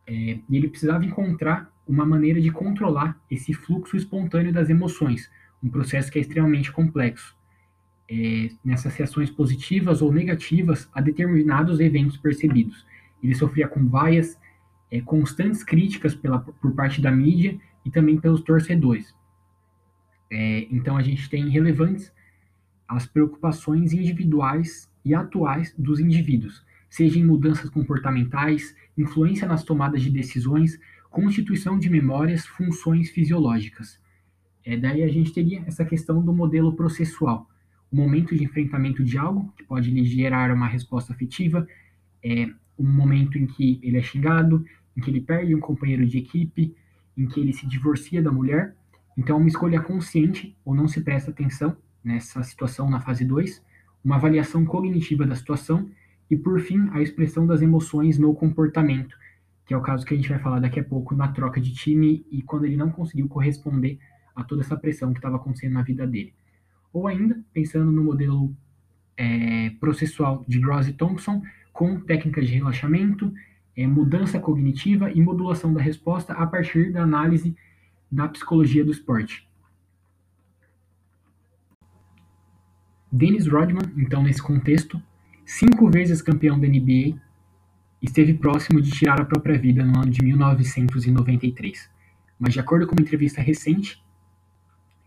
É, 0.08 0.40
e 0.50 0.58
ele 0.58 0.68
precisava 0.68 1.06
encontrar 1.06 1.72
uma 1.88 2.04
maneira 2.04 2.42
de 2.42 2.50
controlar 2.50 3.22
esse 3.30 3.54
fluxo 3.54 3.96
espontâneo 3.96 4.52
das 4.52 4.70
emoções, 4.70 5.30
um 5.64 5.70
processo 5.70 6.12
que 6.12 6.18
é 6.18 6.22
extremamente 6.22 6.72
complexo. 6.72 7.38
É, 8.12 8.50
nessas 8.66 8.96
reações 8.96 9.30
positivas 9.30 10.02
ou 10.02 10.12
negativas 10.12 10.90
a 10.92 11.00
determinados 11.00 11.80
eventos 11.80 12.18
percebidos. 12.18 12.84
Ele 13.22 13.36
sofria 13.36 13.68
com 13.68 13.88
vaias, 13.88 14.40
é, 14.90 15.00
constantes 15.00 15.64
críticas 15.64 16.16
pela, 16.16 16.40
por 16.40 16.74
parte 16.74 17.00
da 17.00 17.12
mídia 17.12 17.60
e 17.86 17.92
também 17.92 18.20
pelos 18.20 18.42
torcedores. 18.42 19.14
É, 20.32 20.68
então 20.72 20.98
a 20.98 21.04
gente 21.04 21.30
tem 21.30 21.48
relevantes 21.50 22.12
as 22.88 23.06
preocupações 23.06 23.94
individuais 23.94 24.92
e 25.06 25.14
atuais 25.14 25.76
dos 25.78 26.00
indivíduos, 26.00 26.66
seja 26.90 27.20
em 27.20 27.24
mudanças 27.24 27.70
comportamentais, 27.70 28.76
influência 28.98 29.48
nas 29.48 29.64
tomadas 29.64 30.02
de 30.02 30.10
decisões, 30.10 30.80
constituição 31.10 31.78
de 31.78 31.90
memórias, 31.90 32.46
funções 32.46 33.10
fisiológicas. 33.10 34.00
É, 34.66 34.78
daí 34.78 35.04
a 35.04 35.08
gente 35.08 35.34
teria 35.34 35.64
essa 35.66 35.86
questão 35.86 36.24
do 36.24 36.34
modelo 36.34 36.74
processual, 36.74 37.48
o 37.92 37.96
momento 37.96 38.36
de 38.36 38.44
enfrentamento 38.44 39.04
de 39.04 39.18
algo, 39.18 39.52
que 39.58 39.64
pode 39.64 39.90
lhe 39.90 40.06
gerar 40.06 40.54
uma 40.54 40.68
resposta 40.68 41.14
afetiva, 41.14 41.68
é, 42.24 42.48
um 42.78 42.88
momento 42.88 43.38
em 43.38 43.48
que 43.48 43.80
ele 43.82 43.98
é 43.98 44.02
xingado, 44.02 44.66
em 44.96 45.02
que 45.02 45.10
ele 45.10 45.22
perde 45.22 45.56
um 45.56 45.60
companheiro 45.60 46.06
de 46.06 46.18
equipe, 46.18 46.76
em 47.18 47.26
que 47.28 47.40
ele 47.40 47.54
se 47.54 47.68
divorcia 47.68 48.22
da 48.22 48.32
mulher. 48.32 48.76
Então, 49.18 49.38
uma 49.38 49.48
escolha 49.48 49.82
consciente 49.82 50.56
ou 50.64 50.76
não 50.76 50.88
se 50.88 51.02
presta 51.02 51.32
atenção 51.32 51.76
nessa 52.04 52.42
situação 52.44 52.90
na 52.90 53.02
fase 53.02 53.26
2, 53.26 53.64
uma 54.04 54.16
avaliação 54.16 54.64
cognitiva 54.66 55.26
da 55.26 55.36
situação 55.36 55.90
e, 56.30 56.38
por 56.38 56.60
fim, 56.60 56.90
a 56.92 57.02
expressão 57.02 57.48
das 57.48 57.62
emoções 57.62 58.18
no 58.18 58.34
comportamento, 58.34 59.18
que 59.66 59.74
é 59.74 59.78
o 59.78 59.82
caso 59.82 60.06
que 60.06 60.14
a 60.14 60.18
gente 60.18 60.30
vai 60.30 60.40
falar 60.40 60.60
daqui 60.60 60.80
a 60.80 60.84
pouco 60.84 61.16
na 61.16 61.28
troca 61.30 61.60
de 61.60 61.74
time 61.74 62.26
e 62.32 62.42
quando 62.42 62.66
ele 62.66 62.78
não 62.78 62.92
conseguiu 62.92 63.28
corresponder 63.28 64.00
a 64.36 64.44
toda 64.44 64.62
essa 64.62 64.78
pressão 64.78 65.12
que 65.12 65.20
estava 65.20 65.38
acontecendo 65.38 65.74
na 65.74 65.82
vida 65.82 66.06
dele. 66.06 66.34
Ou 66.94 67.08
ainda, 67.08 67.40
pensando 67.54 67.92
no 67.92 68.04
modelo 68.04 68.56
é, 69.18 69.72
processual 69.80 70.46
de 70.48 70.60
Gross 70.60 70.88
e 70.88 70.94
Thompson, 70.94 71.42
com 71.74 72.00
técnicas 72.00 72.48
de 72.48 72.54
relaxamento, 72.54 73.34
é, 73.76 73.86
mudança 73.86 74.40
cognitiva 74.40 75.12
e 75.12 75.22
modulação 75.22 75.74
da 75.74 75.82
resposta 75.82 76.34
a 76.34 76.46
partir 76.46 76.92
da 76.92 77.04
análise 77.04 77.56
da 78.12 78.28
psicologia 78.28 78.84
do 78.84 78.92
esporte. 78.92 79.48
Dennis 83.12 83.48
Rodman, 83.48 83.92
então, 83.98 84.22
nesse 84.22 84.42
contexto, 84.42 85.02
cinco 85.50 85.90
vezes 85.90 86.22
campeão 86.22 86.60
da 86.60 86.68
NBA, 86.68 87.20
esteve 88.00 88.36
próximo 88.36 88.80
de 88.80 88.92
tirar 88.92 89.20
a 89.20 89.26
própria 89.26 89.58
vida 89.58 89.84
no 89.84 89.98
ano 89.98 90.12
de 90.12 90.24
1993. 90.24 91.90
Mas, 92.38 92.54
de 92.54 92.60
acordo 92.60 92.86
com 92.86 92.94
uma 92.94 93.02
entrevista 93.02 93.42
recente, 93.42 94.00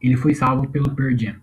ele 0.00 0.16
foi 0.16 0.34
salvo 0.34 0.68
pelo 0.68 0.90
Pearl 0.96 1.16
Jam. 1.16 1.36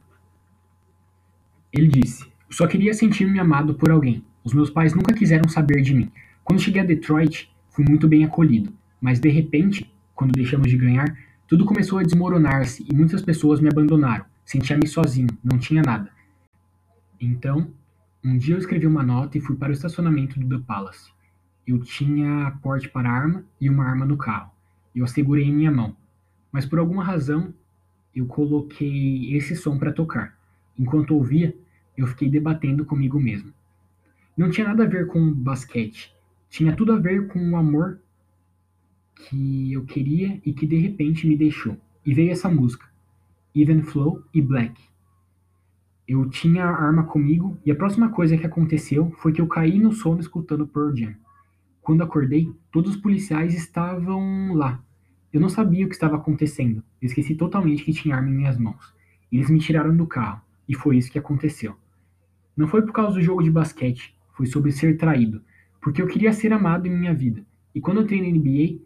Ele 1.71 1.87
disse: 1.87 2.29
só 2.49 2.67
queria 2.67 2.93
sentir-me 2.93 3.39
amado 3.39 3.73
por 3.73 3.89
alguém. 3.89 4.21
Os 4.43 4.53
meus 4.53 4.69
pais 4.69 4.93
nunca 4.93 5.13
quiseram 5.13 5.47
saber 5.47 5.81
de 5.81 5.93
mim. 5.93 6.11
Quando 6.43 6.61
cheguei 6.61 6.81
a 6.81 6.85
Detroit, 6.85 7.49
fui 7.69 7.85
muito 7.87 8.05
bem 8.05 8.25
acolhido. 8.25 8.73
Mas, 8.99 9.17
de 9.17 9.29
repente, 9.29 9.89
quando 10.13 10.33
deixamos 10.33 10.69
de 10.69 10.77
ganhar, 10.77 11.17
tudo 11.47 11.63
começou 11.63 11.99
a 11.99 12.03
desmoronar-se 12.03 12.85
e 12.89 12.93
muitas 12.93 13.21
pessoas 13.21 13.61
me 13.61 13.69
abandonaram. 13.69 14.25
Sentia-me 14.43 14.87
sozinho, 14.87 15.29
não 15.41 15.57
tinha 15.57 15.81
nada. 15.81 16.11
Então, 17.19 17.71
um 18.23 18.37
dia 18.37 18.55
eu 18.55 18.59
escrevi 18.59 18.85
uma 18.85 19.03
nota 19.03 19.37
e 19.37 19.41
fui 19.41 19.55
para 19.55 19.69
o 19.69 19.73
estacionamento 19.73 20.39
do 20.39 20.57
The 20.57 20.65
Palace. 20.65 21.11
Eu 21.65 21.79
tinha 21.79 22.51
porte 22.61 22.89
para 22.89 23.09
arma 23.09 23.45
e 23.61 23.69
uma 23.69 23.85
arma 23.85 24.05
no 24.05 24.17
carro. 24.17 24.51
Eu 24.93 25.05
a 25.05 25.07
segurei 25.07 25.45
em 25.45 25.53
minha 25.53 25.71
mão. 25.71 25.95
Mas 26.51 26.65
por 26.65 26.79
alguma 26.79 27.03
razão, 27.03 27.53
eu 28.13 28.25
coloquei 28.25 29.35
esse 29.35 29.55
som 29.55 29.77
para 29.77 29.93
tocar. 29.93 30.37
Enquanto 30.77 31.15
ouvia, 31.15 31.55
eu 31.95 32.07
fiquei 32.07 32.29
debatendo 32.29 32.85
comigo 32.85 33.19
mesmo. 33.19 33.53
Não 34.35 34.49
tinha 34.49 34.67
nada 34.67 34.83
a 34.83 34.87
ver 34.87 35.07
com 35.07 35.31
basquete. 35.31 36.13
Tinha 36.49 36.75
tudo 36.75 36.91
a 36.93 36.99
ver 36.99 37.27
com 37.27 37.51
o 37.51 37.55
amor 37.55 37.99
que 39.15 39.71
eu 39.71 39.85
queria 39.85 40.41
e 40.45 40.51
que 40.51 40.65
de 40.65 40.77
repente 40.77 41.27
me 41.27 41.37
deixou. 41.37 41.77
E 42.05 42.13
veio 42.13 42.31
essa 42.31 42.49
música, 42.49 42.87
Even 43.55 43.83
Flow 43.83 44.23
e 44.33 44.41
Black. 44.41 44.88
Eu 46.09 46.27
tinha 46.27 46.65
a 46.65 46.71
arma 46.71 47.03
comigo 47.03 47.59
e 47.63 47.69
a 47.69 47.75
próxima 47.75 48.09
coisa 48.09 48.35
que 48.35 48.43
aconteceu 48.43 49.11
foi 49.19 49.31
que 49.31 49.39
eu 49.39 49.45
caí 49.45 49.77
no 49.77 49.91
sono 49.91 50.19
escutando 50.19 50.65
Pearl 50.65 50.91
Jam. 50.95 51.13
Quando 51.83 52.01
acordei, 52.01 52.51
todos 52.71 52.95
os 52.95 52.97
policiais 52.99 53.53
estavam 53.53 54.55
lá. 54.55 54.83
Eu 55.31 55.39
não 55.39 55.49
sabia 55.49 55.85
o 55.85 55.87
que 55.87 55.93
estava 55.93 56.15
acontecendo. 56.15 56.83
Eu 56.99 57.05
esqueci 57.05 57.35
totalmente 57.35 57.83
que 57.83 57.93
tinha 57.93 58.15
arma 58.15 58.27
em 58.27 58.33
minhas 58.33 58.57
mãos. 58.57 58.91
Eles 59.31 59.51
me 59.51 59.59
tiraram 59.59 59.95
do 59.95 60.07
carro 60.07 60.41
e 60.67 60.73
foi 60.73 60.97
isso 60.97 61.11
que 61.11 61.19
aconteceu. 61.19 61.75
Não 62.57 62.67
foi 62.67 62.81
por 62.81 62.91
causa 62.91 63.13
do 63.13 63.21
jogo 63.21 63.43
de 63.43 63.51
basquete, 63.51 64.17
foi 64.33 64.47
sobre 64.47 64.71
ser 64.71 64.97
traído, 64.97 65.43
porque 65.79 66.01
eu 66.01 66.07
queria 66.07 66.33
ser 66.33 66.51
amado 66.51 66.87
em 66.87 66.97
minha 66.97 67.13
vida. 67.13 67.45
E 67.75 67.79
quando 67.79 67.97
eu 67.97 68.03
entrei 68.05 68.19
na 68.19 68.35
NBA, 68.35 68.81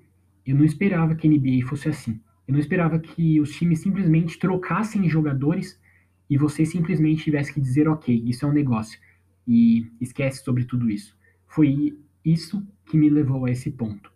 eu 0.45 0.57
não 0.57 0.65
esperava 0.65 1.15
que 1.15 1.25
a 1.25 1.31
NBA 1.31 1.65
fosse 1.69 1.87
assim. 1.87 2.19
Eu 2.45 2.51
não 2.51 2.59
esperava 2.59 2.99
que 2.99 3.39
os 3.39 3.51
times 3.51 3.79
simplesmente 3.79 4.37
trocassem 4.37 5.07
jogadores 5.07 5.81
e 6.29 6.37
você 6.37 6.65
simplesmente 6.65 7.23
tivesse 7.23 7.53
que 7.53 7.61
dizer, 7.61 7.87
ok, 7.87 8.23
isso 8.25 8.45
é 8.45 8.47
um 8.47 8.53
negócio, 8.53 8.99
e 9.47 9.91
esquece 9.99 10.43
sobre 10.43 10.65
tudo 10.65 10.89
isso. 10.89 11.17
Foi 11.47 11.97
isso 12.23 12.65
que 12.85 12.97
me 12.97 13.09
levou 13.09 13.45
a 13.45 13.51
esse 13.51 13.71
ponto. 13.71 14.11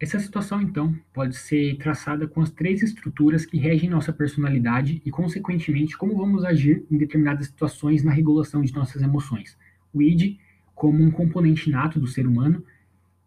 Essa 0.00 0.18
situação, 0.18 0.62
então, 0.62 0.96
pode 1.12 1.36
ser 1.36 1.76
traçada 1.76 2.26
com 2.26 2.40
as 2.40 2.50
três 2.50 2.82
estruturas 2.82 3.44
que 3.44 3.58
regem 3.58 3.90
nossa 3.90 4.10
personalidade 4.10 5.02
e, 5.04 5.10
consequentemente, 5.10 5.98
como 5.98 6.16
vamos 6.16 6.42
agir 6.42 6.86
em 6.90 6.96
determinadas 6.96 7.48
situações 7.48 8.02
na 8.02 8.10
regulação 8.10 8.62
de 8.62 8.72
nossas 8.72 9.02
emoções. 9.02 9.58
O 9.92 10.00
id, 10.00 10.38
como 10.74 11.04
um 11.04 11.10
componente 11.10 11.68
nato 11.68 12.00
do 12.00 12.06
ser 12.06 12.26
humano, 12.26 12.64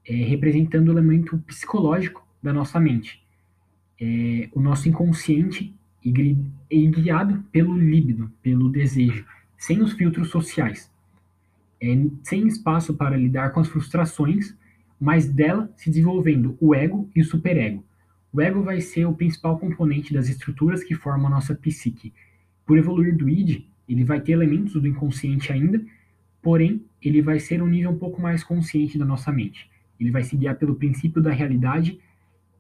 é, 0.03 0.15
representando 0.15 0.87
o 0.87 0.91
elemento 0.93 1.37
psicológico 1.39 2.27
da 2.41 2.51
nossa 2.51 2.79
mente. 2.79 3.22
É, 3.99 4.49
o 4.53 4.59
nosso 4.59 4.89
inconsciente 4.89 5.73
e 6.03 6.87
guiado 6.87 7.43
pelo 7.51 7.77
líbido, 7.77 8.31
pelo 8.41 8.69
desejo, 8.69 9.25
sem 9.57 9.81
os 9.81 9.93
filtros 9.93 10.29
sociais, 10.29 10.91
é, 11.81 11.87
sem 12.23 12.47
espaço 12.47 12.93
para 12.93 13.15
lidar 13.15 13.51
com 13.51 13.59
as 13.59 13.67
frustrações, 13.67 14.55
mas 14.99 15.27
dela 15.27 15.71
se 15.77 15.89
desenvolvendo 15.89 16.57
o 16.59 16.75
ego 16.75 17.09
e 17.15 17.21
o 17.21 17.25
superego. 17.25 17.83
O 18.31 18.41
ego 18.41 18.63
vai 18.63 18.81
ser 18.81 19.05
o 19.05 19.13
principal 19.13 19.59
componente 19.59 20.13
das 20.13 20.27
estruturas 20.27 20.83
que 20.83 20.95
formam 20.95 21.27
a 21.27 21.35
nossa 21.35 21.53
psique. 21.53 22.11
Por 22.65 22.77
evoluir 22.77 23.15
do 23.15 23.29
id, 23.29 23.65
ele 23.87 24.03
vai 24.03 24.19
ter 24.19 24.31
elementos 24.31 24.73
do 24.73 24.87
inconsciente 24.87 25.51
ainda, 25.51 25.83
porém, 26.41 26.83
ele 27.01 27.21
vai 27.21 27.39
ser 27.39 27.61
um 27.61 27.67
nível 27.67 27.91
um 27.91 27.97
pouco 27.97 28.21
mais 28.21 28.43
consciente 28.43 28.97
da 28.97 29.05
nossa 29.05 29.31
mente. 29.31 29.69
Ele 29.99 30.09
vai 30.09 30.23
se 30.23 30.35
guiar 30.35 30.55
pelo 30.55 30.75
princípio 30.75 31.21
da 31.21 31.31
realidade 31.31 31.99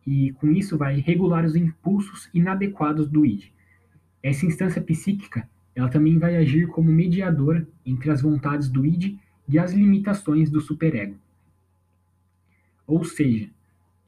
e 0.05 0.31
com 0.33 0.51
isso 0.51 0.77
vai 0.77 0.99
regular 0.99 1.45
os 1.45 1.55
impulsos 1.55 2.29
inadequados 2.33 3.09
do 3.09 3.25
id. 3.25 3.51
Essa 4.21 4.45
instância 4.45 4.81
psíquica, 4.81 5.47
ela 5.75 5.89
também 5.89 6.17
vai 6.17 6.35
agir 6.35 6.67
como 6.67 6.91
mediadora 6.91 7.67
entre 7.85 8.11
as 8.11 8.21
vontades 8.21 8.69
do 8.69 8.85
id 8.85 9.17
e 9.47 9.59
as 9.59 9.73
limitações 9.73 10.49
do 10.49 10.61
superego. 10.61 11.15
Ou 12.85 13.03
seja, 13.03 13.49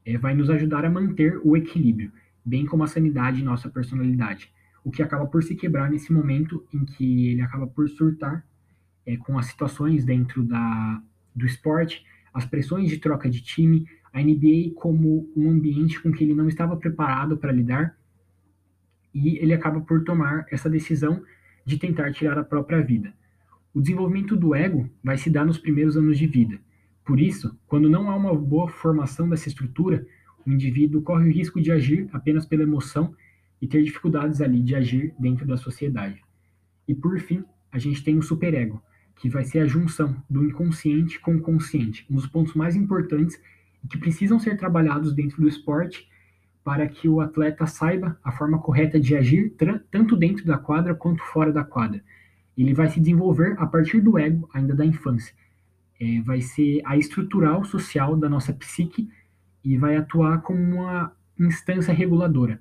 é, 0.04 0.16
vai 0.16 0.34
nos 0.34 0.48
ajudar 0.50 0.84
a 0.84 0.90
manter 0.90 1.40
o 1.42 1.56
equilíbrio, 1.56 2.12
bem 2.44 2.64
como 2.64 2.84
a 2.84 2.86
sanidade 2.86 3.40
em 3.40 3.44
nossa 3.44 3.68
personalidade, 3.68 4.52
o 4.84 4.90
que 4.90 5.02
acaba 5.02 5.26
por 5.26 5.42
se 5.42 5.56
quebrar 5.56 5.90
nesse 5.90 6.12
momento 6.12 6.64
em 6.72 6.84
que 6.84 7.28
ele 7.28 7.42
acaba 7.42 7.66
por 7.66 7.88
surtar 7.88 8.46
é, 9.04 9.16
com 9.16 9.38
as 9.38 9.46
situações 9.46 10.04
dentro 10.04 10.44
da, 10.44 11.02
do 11.34 11.44
esporte, 11.44 12.04
as 12.32 12.44
pressões 12.44 12.88
de 12.88 12.98
troca 12.98 13.28
de 13.28 13.40
time, 13.40 13.86
a 14.16 14.22
NBA 14.22 14.72
como 14.74 15.30
um 15.36 15.50
ambiente 15.50 16.00
com 16.00 16.10
que 16.10 16.24
ele 16.24 16.34
não 16.34 16.48
estava 16.48 16.74
preparado 16.74 17.36
para 17.36 17.52
lidar 17.52 17.94
e 19.12 19.36
ele 19.36 19.52
acaba 19.52 19.78
por 19.82 20.04
tomar 20.04 20.46
essa 20.50 20.70
decisão 20.70 21.22
de 21.66 21.76
tentar 21.76 22.14
tirar 22.14 22.38
a 22.38 22.42
própria 22.42 22.80
vida. 22.80 23.12
O 23.74 23.80
desenvolvimento 23.82 24.34
do 24.34 24.54
ego 24.54 24.88
vai 25.04 25.18
se 25.18 25.28
dar 25.28 25.44
nos 25.44 25.58
primeiros 25.58 25.98
anos 25.98 26.16
de 26.16 26.26
vida. 26.26 26.58
Por 27.04 27.20
isso, 27.20 27.58
quando 27.66 27.90
não 27.90 28.08
há 28.08 28.16
uma 28.16 28.34
boa 28.34 28.68
formação 28.68 29.28
dessa 29.28 29.48
estrutura, 29.48 30.06
o 30.46 30.50
indivíduo 30.50 31.02
corre 31.02 31.28
o 31.28 31.32
risco 31.32 31.60
de 31.60 31.70
agir 31.70 32.08
apenas 32.10 32.46
pela 32.46 32.62
emoção 32.62 33.14
e 33.60 33.66
ter 33.66 33.82
dificuldades 33.82 34.40
ali 34.40 34.62
de 34.62 34.74
agir 34.74 35.14
dentro 35.18 35.46
da 35.46 35.58
sociedade. 35.58 36.24
E 36.88 36.94
por 36.94 37.20
fim, 37.20 37.44
a 37.70 37.78
gente 37.78 38.02
tem 38.02 38.16
o 38.16 38.22
superego, 38.22 38.82
que 39.16 39.28
vai 39.28 39.44
ser 39.44 39.58
a 39.58 39.66
junção 39.66 40.16
do 40.28 40.42
inconsciente 40.42 41.20
com 41.20 41.36
o 41.36 41.40
consciente, 41.42 42.06
um 42.10 42.14
dos 42.14 42.26
pontos 42.26 42.54
mais 42.54 42.74
importantes 42.74 43.38
que 43.86 43.98
precisam 43.98 44.38
ser 44.38 44.56
trabalhados 44.56 45.12
dentro 45.14 45.40
do 45.40 45.48
esporte 45.48 46.08
para 46.64 46.88
que 46.88 47.08
o 47.08 47.20
atleta 47.20 47.66
saiba 47.66 48.18
a 48.24 48.32
forma 48.32 48.58
correta 48.58 48.98
de 48.98 49.16
agir, 49.16 49.54
tanto 49.90 50.16
dentro 50.16 50.44
da 50.44 50.58
quadra 50.58 50.94
quanto 50.94 51.22
fora 51.22 51.52
da 51.52 51.62
quadra. 51.62 52.02
Ele 52.58 52.74
vai 52.74 52.88
se 52.88 52.98
desenvolver 52.98 53.54
a 53.58 53.66
partir 53.66 54.00
do 54.00 54.18
ego, 54.18 54.48
ainda 54.52 54.74
da 54.74 54.84
infância. 54.84 55.34
É, 56.00 56.20
vai 56.22 56.40
ser 56.40 56.82
a 56.84 56.96
estrutural 56.96 57.64
social 57.64 58.16
da 58.16 58.28
nossa 58.28 58.52
psique 58.52 59.08
e 59.64 59.76
vai 59.76 59.96
atuar 59.96 60.42
como 60.42 60.60
uma 60.60 61.12
instância 61.38 61.94
reguladora 61.94 62.60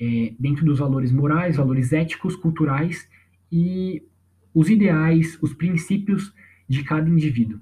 é, 0.00 0.32
dentro 0.38 0.64
dos 0.64 0.78
valores 0.78 1.12
morais, 1.12 1.56
valores 1.56 1.92
éticos, 1.92 2.34
culturais 2.34 3.08
e 3.52 4.02
os 4.54 4.70
ideais, 4.70 5.38
os 5.42 5.52
princípios 5.52 6.34
de 6.68 6.82
cada 6.82 7.08
indivíduo. 7.08 7.60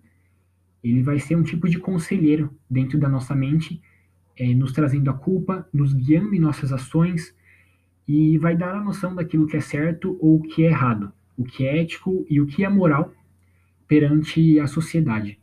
Ele 0.83 1.03
vai 1.03 1.19
ser 1.19 1.37
um 1.37 1.43
tipo 1.43 1.69
de 1.69 1.79
conselheiro 1.79 2.55
dentro 2.71 2.99
da 2.99 3.09
nossa 3.09 3.35
mente, 3.35 3.81
é, 4.37 4.55
nos 4.55 4.73
trazendo 4.73 5.11
a 5.11 5.15
culpa, 5.15 5.69
nos 5.73 5.93
guiando 5.93 6.35
em 6.35 6.39
nossas 6.39 6.73
ações 6.73 7.35
e 8.07 8.39
vai 8.39 8.57
dar 8.57 8.75
a 8.75 8.83
noção 8.83 9.15
daquilo 9.15 9.47
que 9.47 9.57
é 9.57 9.61
certo 9.61 10.17
ou 10.21 10.37
o 10.37 10.43
que 10.43 10.65
é 10.65 10.67
errado, 10.69 11.13
o 11.37 11.45
que 11.45 11.67
é 11.67 11.81
ético 11.81 12.25
e 12.31 12.41
o 12.41 12.47
que 12.47 12.65
é 12.65 12.69
moral 12.69 13.13
perante 13.87 14.59
a 14.61 14.67
sociedade. 14.67 15.39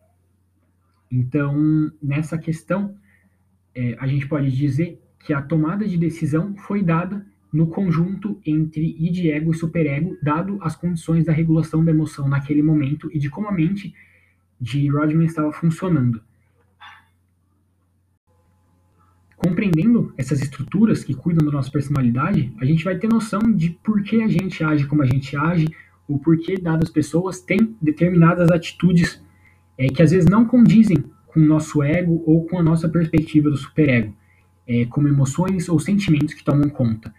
Então, 1.12 1.92
nessa 2.02 2.38
questão, 2.38 2.96
é, 3.74 3.96
a 4.00 4.08
gente 4.08 4.28
pode 4.28 4.52
dizer 4.56 5.02
que 5.20 5.34
a 5.34 5.42
tomada 5.42 5.88
de 5.88 5.98
decisão 5.98 6.56
foi 6.56 6.82
dada 6.82 7.26
no 7.52 7.68
conjunto 7.68 8.40
entre 8.46 8.96
id, 9.00 9.28
ego 9.28 9.52
e 9.52 9.56
superego, 9.56 10.18
dado 10.22 10.58
as 10.62 10.76
condições 10.76 11.26
da 11.26 11.32
regulação 11.32 11.84
da 11.84 11.92
emoção 11.92 12.28
naquele 12.28 12.62
momento 12.62 13.10
e 13.14 13.18
de 13.18 13.30
como 13.30 13.48
a 13.48 13.52
mente 13.52 13.94
de 14.60 14.88
Rodman 14.90 15.26
estava 15.26 15.52
funcionando. 15.52 16.22
Compreendendo 19.38 20.14
essas 20.18 20.42
estruturas 20.42 21.04
que 21.04 21.14
cuidam 21.14 21.46
da 21.46 21.52
nossa 21.52 21.70
personalidade, 21.70 22.54
a 22.60 22.66
gente 22.66 22.84
vai 22.84 22.98
ter 22.98 23.08
noção 23.08 23.40
de 23.42 23.70
por 23.84 24.02
que 24.02 24.22
a 24.22 24.28
gente 24.28 24.64
age 24.64 24.88
como 24.88 25.04
a 25.04 25.06
gente 25.06 25.36
age, 25.36 25.68
o 26.08 26.18
porquê 26.18 26.58
dadas 26.58 26.90
pessoas 26.90 27.42
têm 27.42 27.76
determinadas 27.82 28.50
atitudes 28.50 29.22
é, 29.78 29.88
que 29.88 30.02
às 30.02 30.12
vezes 30.12 30.30
não 30.30 30.46
condizem 30.46 31.04
com 31.28 31.40
o 31.40 31.46
nosso 31.46 31.84
ego 31.84 32.24
ou 32.26 32.46
com 32.46 32.58
a 32.58 32.64
nossa 32.64 32.88
perspectiva 32.88 33.50
do 33.50 33.58
superego, 33.58 34.16
é, 34.68 34.86
como 34.86 35.08
emoções 35.08 35.68
ou 35.68 35.80
sentimentos 35.80 36.34
que 36.34 36.44
tomam 36.44 36.70
conta. 36.70 37.14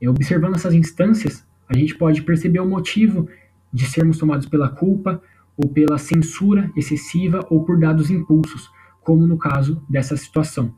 É, 0.00 0.08
observando 0.08 0.54
essas 0.54 0.74
instâncias, 0.74 1.46
a 1.68 1.76
gente 1.76 1.94
pode 1.94 2.22
perceber 2.22 2.60
o 2.60 2.66
motivo 2.66 3.28
de 3.72 3.84
sermos 3.84 4.18
tomados 4.18 4.46
pela 4.46 4.68
culpa 4.68 5.22
ou 5.62 5.68
pela 5.68 5.98
censura 5.98 6.72
excessiva 6.74 7.46
ou 7.50 7.64
por 7.64 7.78
dados 7.78 8.10
impulsos, 8.10 8.70
como 9.02 9.26
no 9.26 9.36
caso 9.36 9.82
dessa 9.88 10.16
situação. 10.16 10.74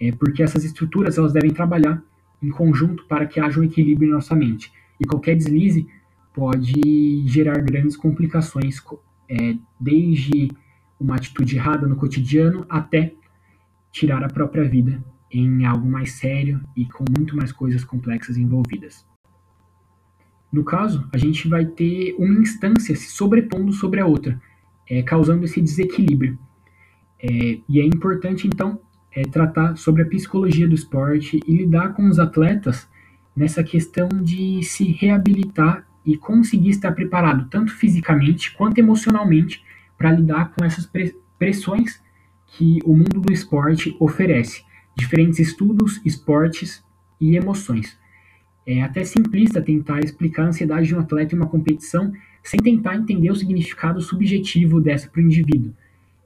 É 0.00 0.10
porque 0.12 0.42
essas 0.42 0.64
estruturas 0.64 1.16
elas 1.16 1.32
devem 1.32 1.50
trabalhar 1.50 2.02
em 2.42 2.50
conjunto 2.50 3.06
para 3.06 3.26
que 3.26 3.40
haja 3.40 3.60
um 3.60 3.64
equilíbrio 3.64 4.08
em 4.08 4.12
nossa 4.12 4.34
mente. 4.34 4.72
E 5.00 5.06
qualquer 5.06 5.36
deslize 5.36 5.86
pode 6.34 7.26
gerar 7.26 7.58
grandes 7.62 7.96
complicações, 7.96 8.82
é, 9.28 9.56
desde 9.80 10.50
uma 10.98 11.16
atitude 11.16 11.56
errada 11.56 11.86
no 11.86 11.96
cotidiano 11.96 12.66
até 12.68 13.14
tirar 13.92 14.22
a 14.22 14.28
própria 14.28 14.68
vida 14.68 15.02
em 15.30 15.64
algo 15.64 15.88
mais 15.88 16.12
sério 16.12 16.60
e 16.76 16.84
com 16.86 17.04
muito 17.16 17.36
mais 17.36 17.52
coisas 17.52 17.84
complexas 17.84 18.36
envolvidas. 18.36 19.05
No 20.56 20.64
caso, 20.64 21.06
a 21.12 21.18
gente 21.18 21.46
vai 21.48 21.66
ter 21.66 22.16
uma 22.18 22.40
instância 22.40 22.96
se 22.96 23.10
sobrepondo 23.10 23.74
sobre 23.74 24.00
a 24.00 24.06
outra, 24.06 24.40
é, 24.88 25.02
causando 25.02 25.44
esse 25.44 25.60
desequilíbrio. 25.60 26.38
É, 27.22 27.58
e 27.68 27.78
é 27.78 27.84
importante, 27.84 28.46
então, 28.46 28.80
é, 29.14 29.20
tratar 29.20 29.76
sobre 29.76 30.00
a 30.00 30.06
psicologia 30.06 30.66
do 30.66 30.74
esporte 30.74 31.38
e 31.46 31.54
lidar 31.54 31.92
com 31.92 32.08
os 32.08 32.18
atletas 32.18 32.88
nessa 33.36 33.62
questão 33.62 34.08
de 34.08 34.62
se 34.62 34.84
reabilitar 34.92 35.86
e 36.06 36.16
conseguir 36.16 36.70
estar 36.70 36.92
preparado, 36.92 37.50
tanto 37.50 37.70
fisicamente 37.74 38.56
quanto 38.56 38.78
emocionalmente, 38.78 39.62
para 39.98 40.10
lidar 40.10 40.54
com 40.54 40.64
essas 40.64 40.90
pressões 41.38 42.02
que 42.46 42.78
o 42.82 42.94
mundo 42.94 43.20
do 43.20 43.30
esporte 43.30 43.94
oferece. 44.00 44.64
Diferentes 44.96 45.38
estudos, 45.38 46.00
esportes 46.02 46.82
e 47.20 47.36
emoções. 47.36 47.98
É 48.66 48.82
até 48.82 49.04
simplista 49.04 49.62
tentar 49.62 50.00
explicar 50.00 50.44
a 50.44 50.48
ansiedade 50.48 50.88
de 50.88 50.94
um 50.94 50.98
atleta 50.98 51.34
em 51.34 51.38
uma 51.38 51.46
competição 51.46 52.12
sem 52.42 52.58
tentar 52.60 52.96
entender 52.96 53.30
o 53.30 53.36
significado 53.36 54.00
subjetivo 54.00 54.80
dessa 54.80 55.08
para 55.08 55.20
o 55.20 55.24
indivíduo. 55.24 55.72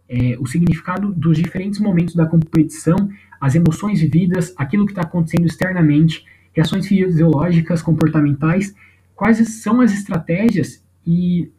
É, 0.09 0.37
o 0.41 0.47
significado 0.47 1.13
dos 1.13 1.37
diferentes 1.37 1.79
momentos 1.79 2.15
da 2.15 2.27
competição, 2.27 3.11
as 3.41 3.55
emoções 3.55 4.01
vividas, 4.01 4.53
aquilo 4.57 4.87
que 4.87 4.93
está 4.93 5.03
acontecendo 5.03 5.47
externamente, 5.47 6.25
reações 6.53 6.87
fisiológicas, 6.87 7.83
comportamentais 7.83 8.75
quais 9.21 9.61
são 9.61 9.83
as 9.83 9.93
estratégias 9.93 10.83
e 11.07 11.53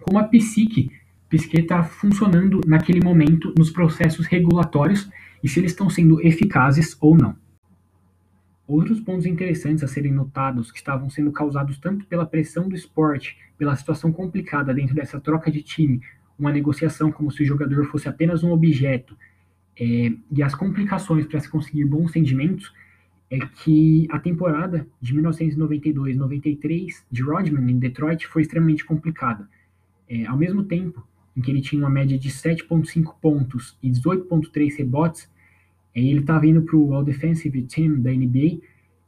como 0.00 0.18
a 0.18 0.24
psique, 0.24 0.90
psique 1.28 1.60
está 1.60 1.84
funcionando 1.84 2.60
naquele 2.66 3.00
momento 3.00 3.54
nos 3.56 3.70
processos 3.70 4.26
regulatórios 4.26 5.08
e 5.44 5.48
se 5.48 5.60
eles 5.60 5.70
estão 5.70 5.88
sendo 5.88 6.20
eficazes 6.20 6.96
ou 7.00 7.16
não. 7.16 7.36
Outros 8.72 9.00
pontos 9.00 9.26
interessantes 9.26 9.84
a 9.84 9.86
serem 9.86 10.12
notados 10.12 10.72
que 10.72 10.78
estavam 10.78 11.10
sendo 11.10 11.30
causados 11.30 11.76
tanto 11.76 12.06
pela 12.06 12.24
pressão 12.24 12.70
do 12.70 12.74
esporte, 12.74 13.36
pela 13.58 13.76
situação 13.76 14.10
complicada 14.10 14.72
dentro 14.72 14.94
dessa 14.94 15.20
troca 15.20 15.50
de 15.50 15.62
time, 15.62 16.00
uma 16.38 16.50
negociação 16.50 17.12
como 17.12 17.30
se 17.30 17.42
o 17.42 17.44
jogador 17.44 17.84
fosse 17.88 18.08
apenas 18.08 18.42
um 18.42 18.50
objeto, 18.50 19.14
é, 19.78 20.14
e 20.30 20.42
as 20.42 20.54
complicações 20.54 21.26
para 21.26 21.38
se 21.38 21.50
conseguir 21.50 21.84
bons 21.84 22.12
rendimentos, 22.12 22.72
é 23.30 23.40
que 23.40 24.08
a 24.10 24.18
temporada 24.18 24.86
de 24.98 25.14
1992-93 25.16 27.04
de 27.10 27.22
Rodman 27.22 27.70
em 27.70 27.78
Detroit 27.78 28.26
foi 28.26 28.40
extremamente 28.40 28.86
complicada. 28.86 29.46
É, 30.08 30.24
ao 30.24 30.38
mesmo 30.38 30.64
tempo 30.64 31.06
em 31.36 31.42
que 31.42 31.50
ele 31.50 31.60
tinha 31.60 31.82
uma 31.82 31.90
média 31.90 32.18
de 32.18 32.30
7,5 32.30 33.16
pontos 33.20 33.76
e 33.82 33.90
18,3 33.90 34.78
rebotes, 34.78 35.30
ele 35.94 36.20
estava 36.20 36.46
indo 36.46 36.62
para 36.62 36.76
o 36.76 36.94
All 36.94 37.04
Defensive 37.04 37.62
Team 37.62 38.00
da 38.00 38.10
NBA, 38.10 38.60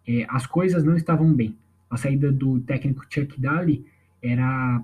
é, 0.07 0.27
as 0.29 0.47
coisas 0.47 0.85
não 0.85 0.97
estavam 0.97 1.33
bem. 1.33 1.57
A 1.88 1.97
saída 1.97 2.31
do 2.31 2.61
técnico 2.61 3.05
Chuck 3.09 3.40
Daly 3.40 3.85
era 4.23 4.83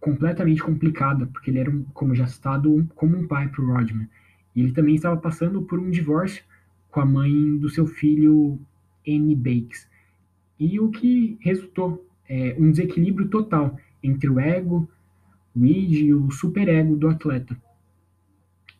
completamente 0.00 0.62
complicada, 0.62 1.26
porque 1.26 1.50
ele 1.50 1.60
era, 1.60 1.70
um, 1.70 1.84
como 1.94 2.14
já 2.14 2.26
citado, 2.26 2.74
um, 2.74 2.86
como 2.86 3.16
um 3.16 3.26
pai 3.26 3.48
para 3.48 3.62
o 3.62 3.66
Rodman. 3.66 4.08
E 4.54 4.60
ele 4.60 4.72
também 4.72 4.94
estava 4.94 5.16
passando 5.16 5.62
por 5.62 5.78
um 5.78 5.90
divórcio 5.90 6.44
com 6.90 7.00
a 7.00 7.06
mãe 7.06 7.56
do 7.56 7.68
seu 7.68 7.86
filho 7.86 8.58
Annie 9.06 9.34
Bakes. 9.34 9.88
E 10.58 10.78
o 10.78 10.90
que 10.90 11.36
resultou 11.40 12.06
é 12.28 12.54
um 12.58 12.70
desequilíbrio 12.70 13.28
total 13.28 13.76
entre 14.02 14.28
o 14.28 14.38
ego, 14.38 14.88
o 15.56 15.64
id 15.64 15.92
e 15.92 16.14
o 16.14 16.30
superego 16.30 16.96
do 16.96 17.08
atleta. 17.08 17.56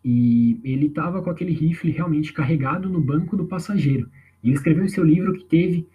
E 0.05 0.61
ele 0.63 0.87
estava 0.87 1.23
com 1.23 1.31
aquele 1.31 1.53
rifle 1.53 1.91
realmente 1.91 2.33
carregado 2.33 2.89
no 2.89 3.01
banco 3.01 3.37
do 3.37 3.47
passageiro. 3.47 4.11
Ele 4.43 4.53
escreveu 4.53 4.85
em 4.85 4.89
seu 4.89 5.03
livro 5.03 5.33
que 5.33 5.45
teve 5.45 5.89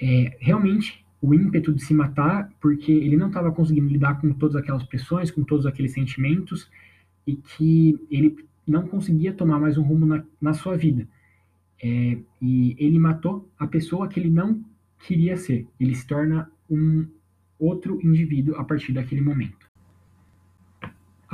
é, 0.00 0.36
realmente 0.40 1.04
o 1.20 1.34
ímpeto 1.34 1.74
de 1.74 1.82
se 1.82 1.92
matar, 1.92 2.50
porque 2.60 2.90
ele 2.90 3.16
não 3.16 3.26
estava 3.26 3.52
conseguindo 3.52 3.88
lidar 3.88 4.20
com 4.20 4.32
todas 4.32 4.56
aquelas 4.56 4.84
pressões, 4.84 5.30
com 5.30 5.42
todos 5.42 5.66
aqueles 5.66 5.92
sentimentos, 5.92 6.70
e 7.26 7.36
que 7.36 7.98
ele 8.10 8.36
não 8.66 8.86
conseguia 8.86 9.32
tomar 9.32 9.58
mais 9.58 9.76
um 9.76 9.82
rumo 9.82 10.06
na, 10.06 10.24
na 10.40 10.54
sua 10.54 10.76
vida. 10.76 11.06
É, 11.82 12.18
e 12.40 12.76
ele 12.78 12.98
matou 12.98 13.48
a 13.58 13.66
pessoa 13.66 14.08
que 14.08 14.18
ele 14.18 14.30
não 14.30 14.64
queria 15.00 15.36
ser. 15.36 15.66
Ele 15.78 15.94
se 15.94 16.06
torna 16.06 16.50
um 16.70 17.06
outro 17.58 18.00
indivíduo 18.02 18.56
a 18.56 18.64
partir 18.64 18.92
daquele 18.92 19.20
momento. 19.20 19.67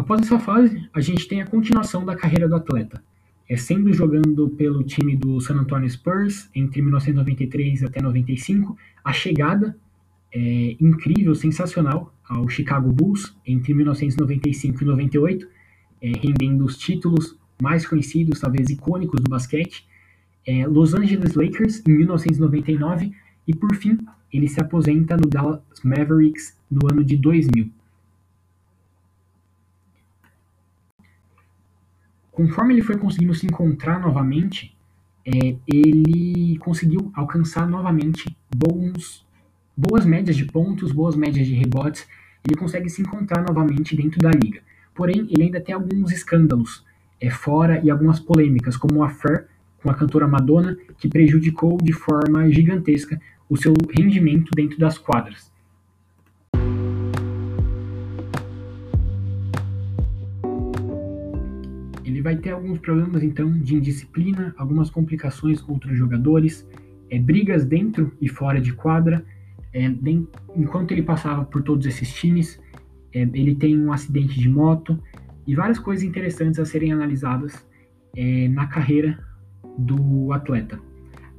Após 0.05 0.21
essa 0.21 0.39
fase, 0.39 0.87
a 0.93 1.01
gente 1.01 1.27
tem 1.27 1.41
a 1.41 1.47
continuação 1.47 2.05
da 2.05 2.15
carreira 2.15 2.47
do 2.47 2.55
atleta, 2.55 3.03
é 3.49 3.57
sendo 3.57 3.91
jogando 3.91 4.51
pelo 4.51 4.85
time 4.85 5.17
do 5.17 5.41
San 5.41 5.55
Antonio 5.55 5.89
Spurs 5.89 6.51
entre 6.55 6.83
1993 6.83 7.83
até 7.85 8.03
95, 8.03 8.77
a 9.03 9.15
chegada 9.15 9.75
é, 10.31 10.77
incrível, 10.79 11.35
sensacional 11.35 12.15
ao 12.29 12.47
Chicago 12.51 12.93
Bulls 12.93 13.35
entre 13.47 13.73
1995 13.73 14.83
e 14.83 14.87
98, 14.87 15.49
é, 16.03 16.13
rendendo 16.19 16.67
os 16.67 16.77
títulos 16.77 17.39
mais 17.63 17.87
conhecidos, 17.87 18.41
talvez 18.41 18.69
icônicos 18.69 19.23
do 19.23 19.31
basquete, 19.31 19.87
é, 20.47 20.67
Los 20.67 20.93
Angeles 20.93 21.35
Lakers 21.35 21.83
em 21.89 21.93
1999 21.97 23.11
e 23.49 23.57
por 23.57 23.75
fim 23.75 23.97
ele 24.31 24.49
se 24.49 24.61
aposenta 24.61 25.17
no 25.17 25.27
Dallas 25.31 25.63
Mavericks 25.83 26.59
no 26.71 26.93
ano 26.93 27.03
de 27.03 27.17
2000. 27.17 27.73
Conforme 32.35 32.75
ele 32.75 32.83
foi 32.83 32.97
conseguindo 32.97 33.33
se 33.33 33.47
encontrar 33.47 34.01
novamente, 34.01 34.77
é, 35.25 35.57
ele 35.67 36.59
conseguiu 36.59 37.13
alcançar 37.15 37.67
novamente 37.69 38.37
bons, 38.55 39.25
boas 39.77 40.05
médias 40.05 40.37
de 40.37 40.45
pontos, 40.45 40.91
boas 40.91 41.15
médias 41.15 41.47
de 41.47 41.55
rebotes, 41.55 42.07
ele 42.45 42.59
consegue 42.59 42.91
se 42.91 43.01
encontrar 43.01 43.43
novamente 43.43 43.97
dentro 43.97 44.19
da 44.19 44.31
liga. 44.31 44.61
Porém, 44.95 45.29
ele 45.31 45.45
ainda 45.45 45.61
tem 45.61 45.75
alguns 45.75 46.11
escândalos 46.11 46.85
é, 47.21 47.31
fora 47.31 47.81
e 47.85 47.89
algumas 47.89 48.19
polêmicas, 48.19 48.77
como 48.77 48.99
o 48.99 49.05
affair 49.05 49.47
com 49.81 49.89
a 49.89 49.95
cantora 49.95 50.27
Madonna, 50.27 50.77
que 50.99 51.09
prejudicou 51.09 51.79
de 51.79 51.93
forma 51.93 52.51
gigantesca 52.51 53.21
o 53.49 53.57
seu 53.57 53.73
rendimento 53.97 54.51
dentro 54.57 54.79
das 54.79 54.99
quadras. 54.99 55.54
Vai 62.25 62.37
ter 62.37 62.53
alguns 62.53 62.79
problemas 62.79 63.23
então 63.23 63.53
de 63.53 63.77
indisciplina, 63.77 64.55
algumas 64.57 64.89
complicações 64.89 65.61
com 65.61 65.75
outros 65.75 65.95
jogadores, 65.95 66.67
é, 67.11 67.19
brigas 67.19 67.67
dentro 67.67 68.11
e 68.19 68.31
fora 68.31 68.59
de 68.63 68.73
quadra. 68.73 69.23
É, 69.75 69.93
enquanto 70.57 70.93
ele 70.93 71.03
passava 71.03 71.45
por 71.45 71.63
todos 71.63 71.85
esses 71.85 72.11
times, 72.15 72.59
é, 73.13 73.21
ele 73.21 73.55
tem 73.55 73.79
um 73.79 73.93
acidente 73.93 74.41
de 74.41 74.49
moto 74.49 74.99
e 75.47 75.55
várias 75.55 75.79
coisas 75.79 76.03
interessantes 76.03 76.59
a 76.59 76.65
serem 76.65 76.93
analisadas 76.93 77.63
é, 78.17 78.49
na 78.49 78.69
carreira 78.69 79.23
do 79.77 80.33
atleta. 80.33 80.81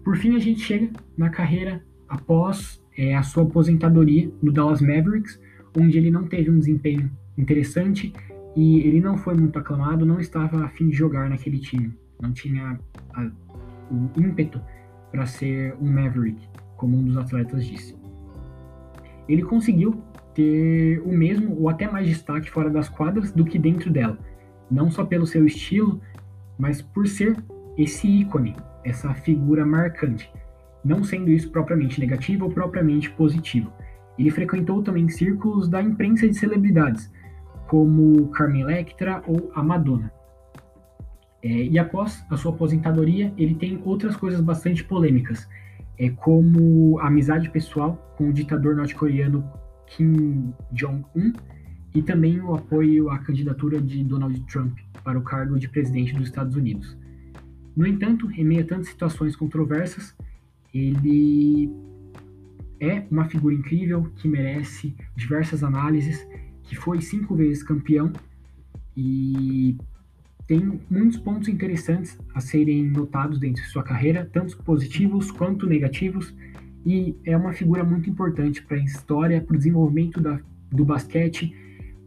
Por 0.04 0.16
fim, 0.16 0.36
a 0.36 0.40
gente 0.40 0.60
chega 0.60 0.92
na 1.18 1.32
carreira 1.32 1.84
após 2.08 2.80
é, 2.96 3.16
a 3.16 3.24
sua 3.24 3.42
aposentadoria 3.42 4.32
no 4.40 4.52
Dallas 4.52 4.82
Mavericks, 4.82 5.42
onde 5.76 5.98
ele 5.98 6.12
não 6.12 6.28
teve 6.28 6.52
um 6.52 6.60
desempenho 6.60 7.10
interessante 7.36 8.14
e 8.56 8.80
ele 8.80 9.02
não 9.02 9.18
foi 9.18 9.36
muito 9.36 9.60
aclamado, 9.60 10.06
não 10.06 10.20
estava 10.20 10.64
a 10.64 10.70
fim 10.70 10.88
de 10.88 10.96
jogar 10.96 11.30
naquele 11.30 11.60
time, 11.60 11.94
não 12.22 12.32
tinha 12.32 12.80
a, 13.14 13.30
o 13.92 14.20
ímpeto 14.20 14.62
para 15.12 15.26
ser 15.26 15.76
um 15.82 15.92
Maverick, 15.92 16.48
como 16.78 16.98
um 16.98 17.04
dos 17.04 17.18
atletas 17.18 17.66
disse. 17.66 17.96
Ele 19.28 19.44
conseguiu 19.44 20.02
ter 20.34 21.02
o 21.06 21.10
mesmo 21.10 21.60
ou 21.60 21.70
até 21.70 21.90
mais 21.90 22.08
destaque 22.08 22.50
fora 22.50 22.70
das 22.70 22.90
quadras 22.90 23.32
do 23.32 23.46
que 23.46 23.60
dentro 23.60 23.92
dela, 23.92 24.18
não 24.70 24.90
só 24.90 25.04
pelo 25.04 25.26
seu 25.26 25.46
estilo, 25.46 26.00
mas 26.58 26.82
por 26.82 27.08
ser 27.08 27.36
esse 27.78 28.08
ícone, 28.08 28.56
essa 28.84 29.14
figura 29.14 29.66
marcante, 29.66 30.32
não 30.84 31.04
sendo 31.04 31.30
isso 31.30 31.52
propriamente 31.52 32.00
negativo 32.00 32.46
ou 32.46 32.52
propriamente 32.52 33.10
positivo. 33.12 33.72
Ele 34.18 34.32
frequentou 34.32 34.82
também 34.82 35.10
círculos 35.10 35.68
da 35.68 35.82
imprensa 35.82 36.28
de 36.28 36.36
celebridades, 36.36 37.12
como 37.68 38.28
Carmen 38.30 38.62
Electra 38.62 39.24
ou 39.28 39.52
a 39.54 39.64
Madonna. 39.64 40.12
É, 41.44 41.48
e 41.48 41.78
após 41.78 42.26
a 42.30 42.38
sua 42.38 42.52
aposentadoria, 42.52 43.34
ele 43.38 43.56
tem 43.56 43.80
outras 43.86 44.16
coisas 44.16 44.42
bastante 44.42 44.84
polêmicas, 44.84 45.48
é, 45.98 46.10
como 46.10 47.00
amizade 47.00 47.50
pessoal 47.50 48.14
com 48.18 48.30
o 48.30 48.34
ditador 48.34 48.76
norte-coreano 48.76 49.48
Kim 49.88 50.54
Jong-un 50.72 51.34
e 51.94 52.02
também 52.02 52.42
o 52.42 52.54
apoio 52.54 53.10
à 53.10 53.20
candidatura 53.20 53.80
de 53.80 54.04
Donald 54.04 54.40
Trump 54.52 54.78
para 55.04 55.18
o 55.18 55.22
cargo 55.22 55.58
de 55.58 55.70
presidente 55.70 56.14
dos 56.14 56.28
Estados 56.28 56.56
Unidos. 56.56 56.98
No 57.76 57.86
entanto, 57.86 58.30
em 58.32 58.44
meio 58.44 58.62
a 58.62 58.68
tantas 58.68 58.88
situações 58.88 59.36
controversas, 59.36 60.16
ele 60.74 61.72
é 62.80 63.06
uma 63.10 63.26
figura 63.26 63.56
incrível 63.56 64.12
que 64.16 64.28
merece 64.28 64.96
diversas 65.16 65.64
análises, 65.64 66.28
que 66.68 66.76
foi 66.76 67.02
cinco 67.02 67.36
vezes 67.36 67.64
campeão 67.64 68.12
e 68.96 69.78
tem 70.48 70.80
muitos 70.90 71.18
pontos 71.18 71.48
interessantes 71.48 72.18
a 72.34 72.40
serem 72.40 72.90
notados 72.90 73.40
dentro 73.40 73.64
de 73.64 73.70
sua 73.70 73.84
carreira, 73.84 74.30
tanto 74.32 74.58
positivos 74.58 75.32
quanto 75.32 75.66
negativos, 75.66 76.34
e 76.86 77.16
é 77.26 77.36
uma 77.36 77.52
figura 77.52 77.84
muito 77.84 78.10
importante 78.10 78.62
para 78.62 78.78
a 78.78 78.80
história, 78.80 79.42
para 79.42 79.56
o 79.56 79.58
desenvolvimento 79.58 80.22
da, 80.22 80.40
do 80.72 80.86
basquete, 80.86 81.56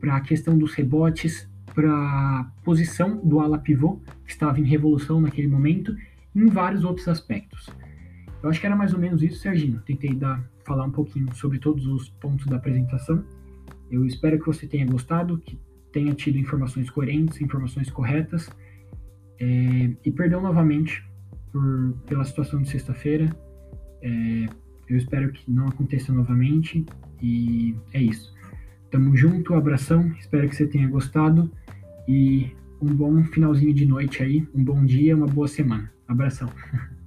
para 0.01 0.16
a 0.16 0.21
questão 0.21 0.57
dos 0.57 0.73
rebotes, 0.73 1.49
para 1.75 1.90
a 1.90 2.47
posição 2.62 3.16
do 3.16 3.40
ala 3.40 3.59
pivô, 3.59 4.01
que 4.25 4.31
estava 4.31 4.61
em 4.61 4.64
revolução 4.64 5.21
naquele 5.21 5.49
momento, 5.49 5.97
e 6.33 6.40
em 6.40 6.47
vários 6.47 6.85
outros 6.85 7.09
aspectos. 7.09 7.68
Eu 8.40 8.49
acho 8.49 8.61
que 8.61 8.66
era 8.66 8.77
mais 8.77 8.94
ou 8.94 9.01
menos 9.01 9.21
isso, 9.21 9.40
Serginho. 9.40 9.83
Tentei 9.85 10.14
dar, 10.14 10.49
falar 10.64 10.85
um 10.85 10.92
pouquinho 10.92 11.35
sobre 11.35 11.59
todos 11.59 11.87
os 11.88 12.09
pontos 12.09 12.47
da 12.47 12.57
apresentação. 12.57 13.25
Eu 13.90 14.05
espero 14.05 14.38
que 14.38 14.46
você 14.46 14.66
tenha 14.66 14.87
gostado, 14.87 15.38
que 15.38 15.59
tenha 15.92 16.12
tido 16.14 16.38
informações 16.38 16.90
coerentes, 16.90 17.40
informações 17.40 17.90
corretas. 17.90 18.51
É, 19.40 19.90
e 20.05 20.11
perdão 20.11 20.42
novamente 20.42 21.05
por, 21.53 21.94
pela 22.07 22.24
situação 22.24 22.61
de 22.62 22.68
sexta-feira. 22.68 23.35
É, 24.03 24.46
eu 24.88 24.96
espero 24.96 25.33
que 25.33 25.51
não 25.51 25.66
aconteça 25.66 26.12
novamente. 26.12 26.85
E 27.22 27.74
é 27.92 28.01
isso. 28.01 28.35
Tamo 28.90 29.16
junto, 29.16 29.55
abração. 29.55 30.12
Espero 30.18 30.48
que 30.48 30.57
você 30.57 30.66
tenha 30.66 30.88
gostado 30.88 31.51
e 32.07 32.51
um 32.81 32.94
bom 32.94 33.22
finalzinho 33.24 33.74
de 33.74 33.85
noite 33.85 34.22
aí, 34.22 34.46
um 34.55 34.62
bom 34.62 34.85
dia, 34.85 35.16
uma 35.16 35.27
boa 35.27 35.48
semana. 35.48 35.92
Abração. 36.07 36.48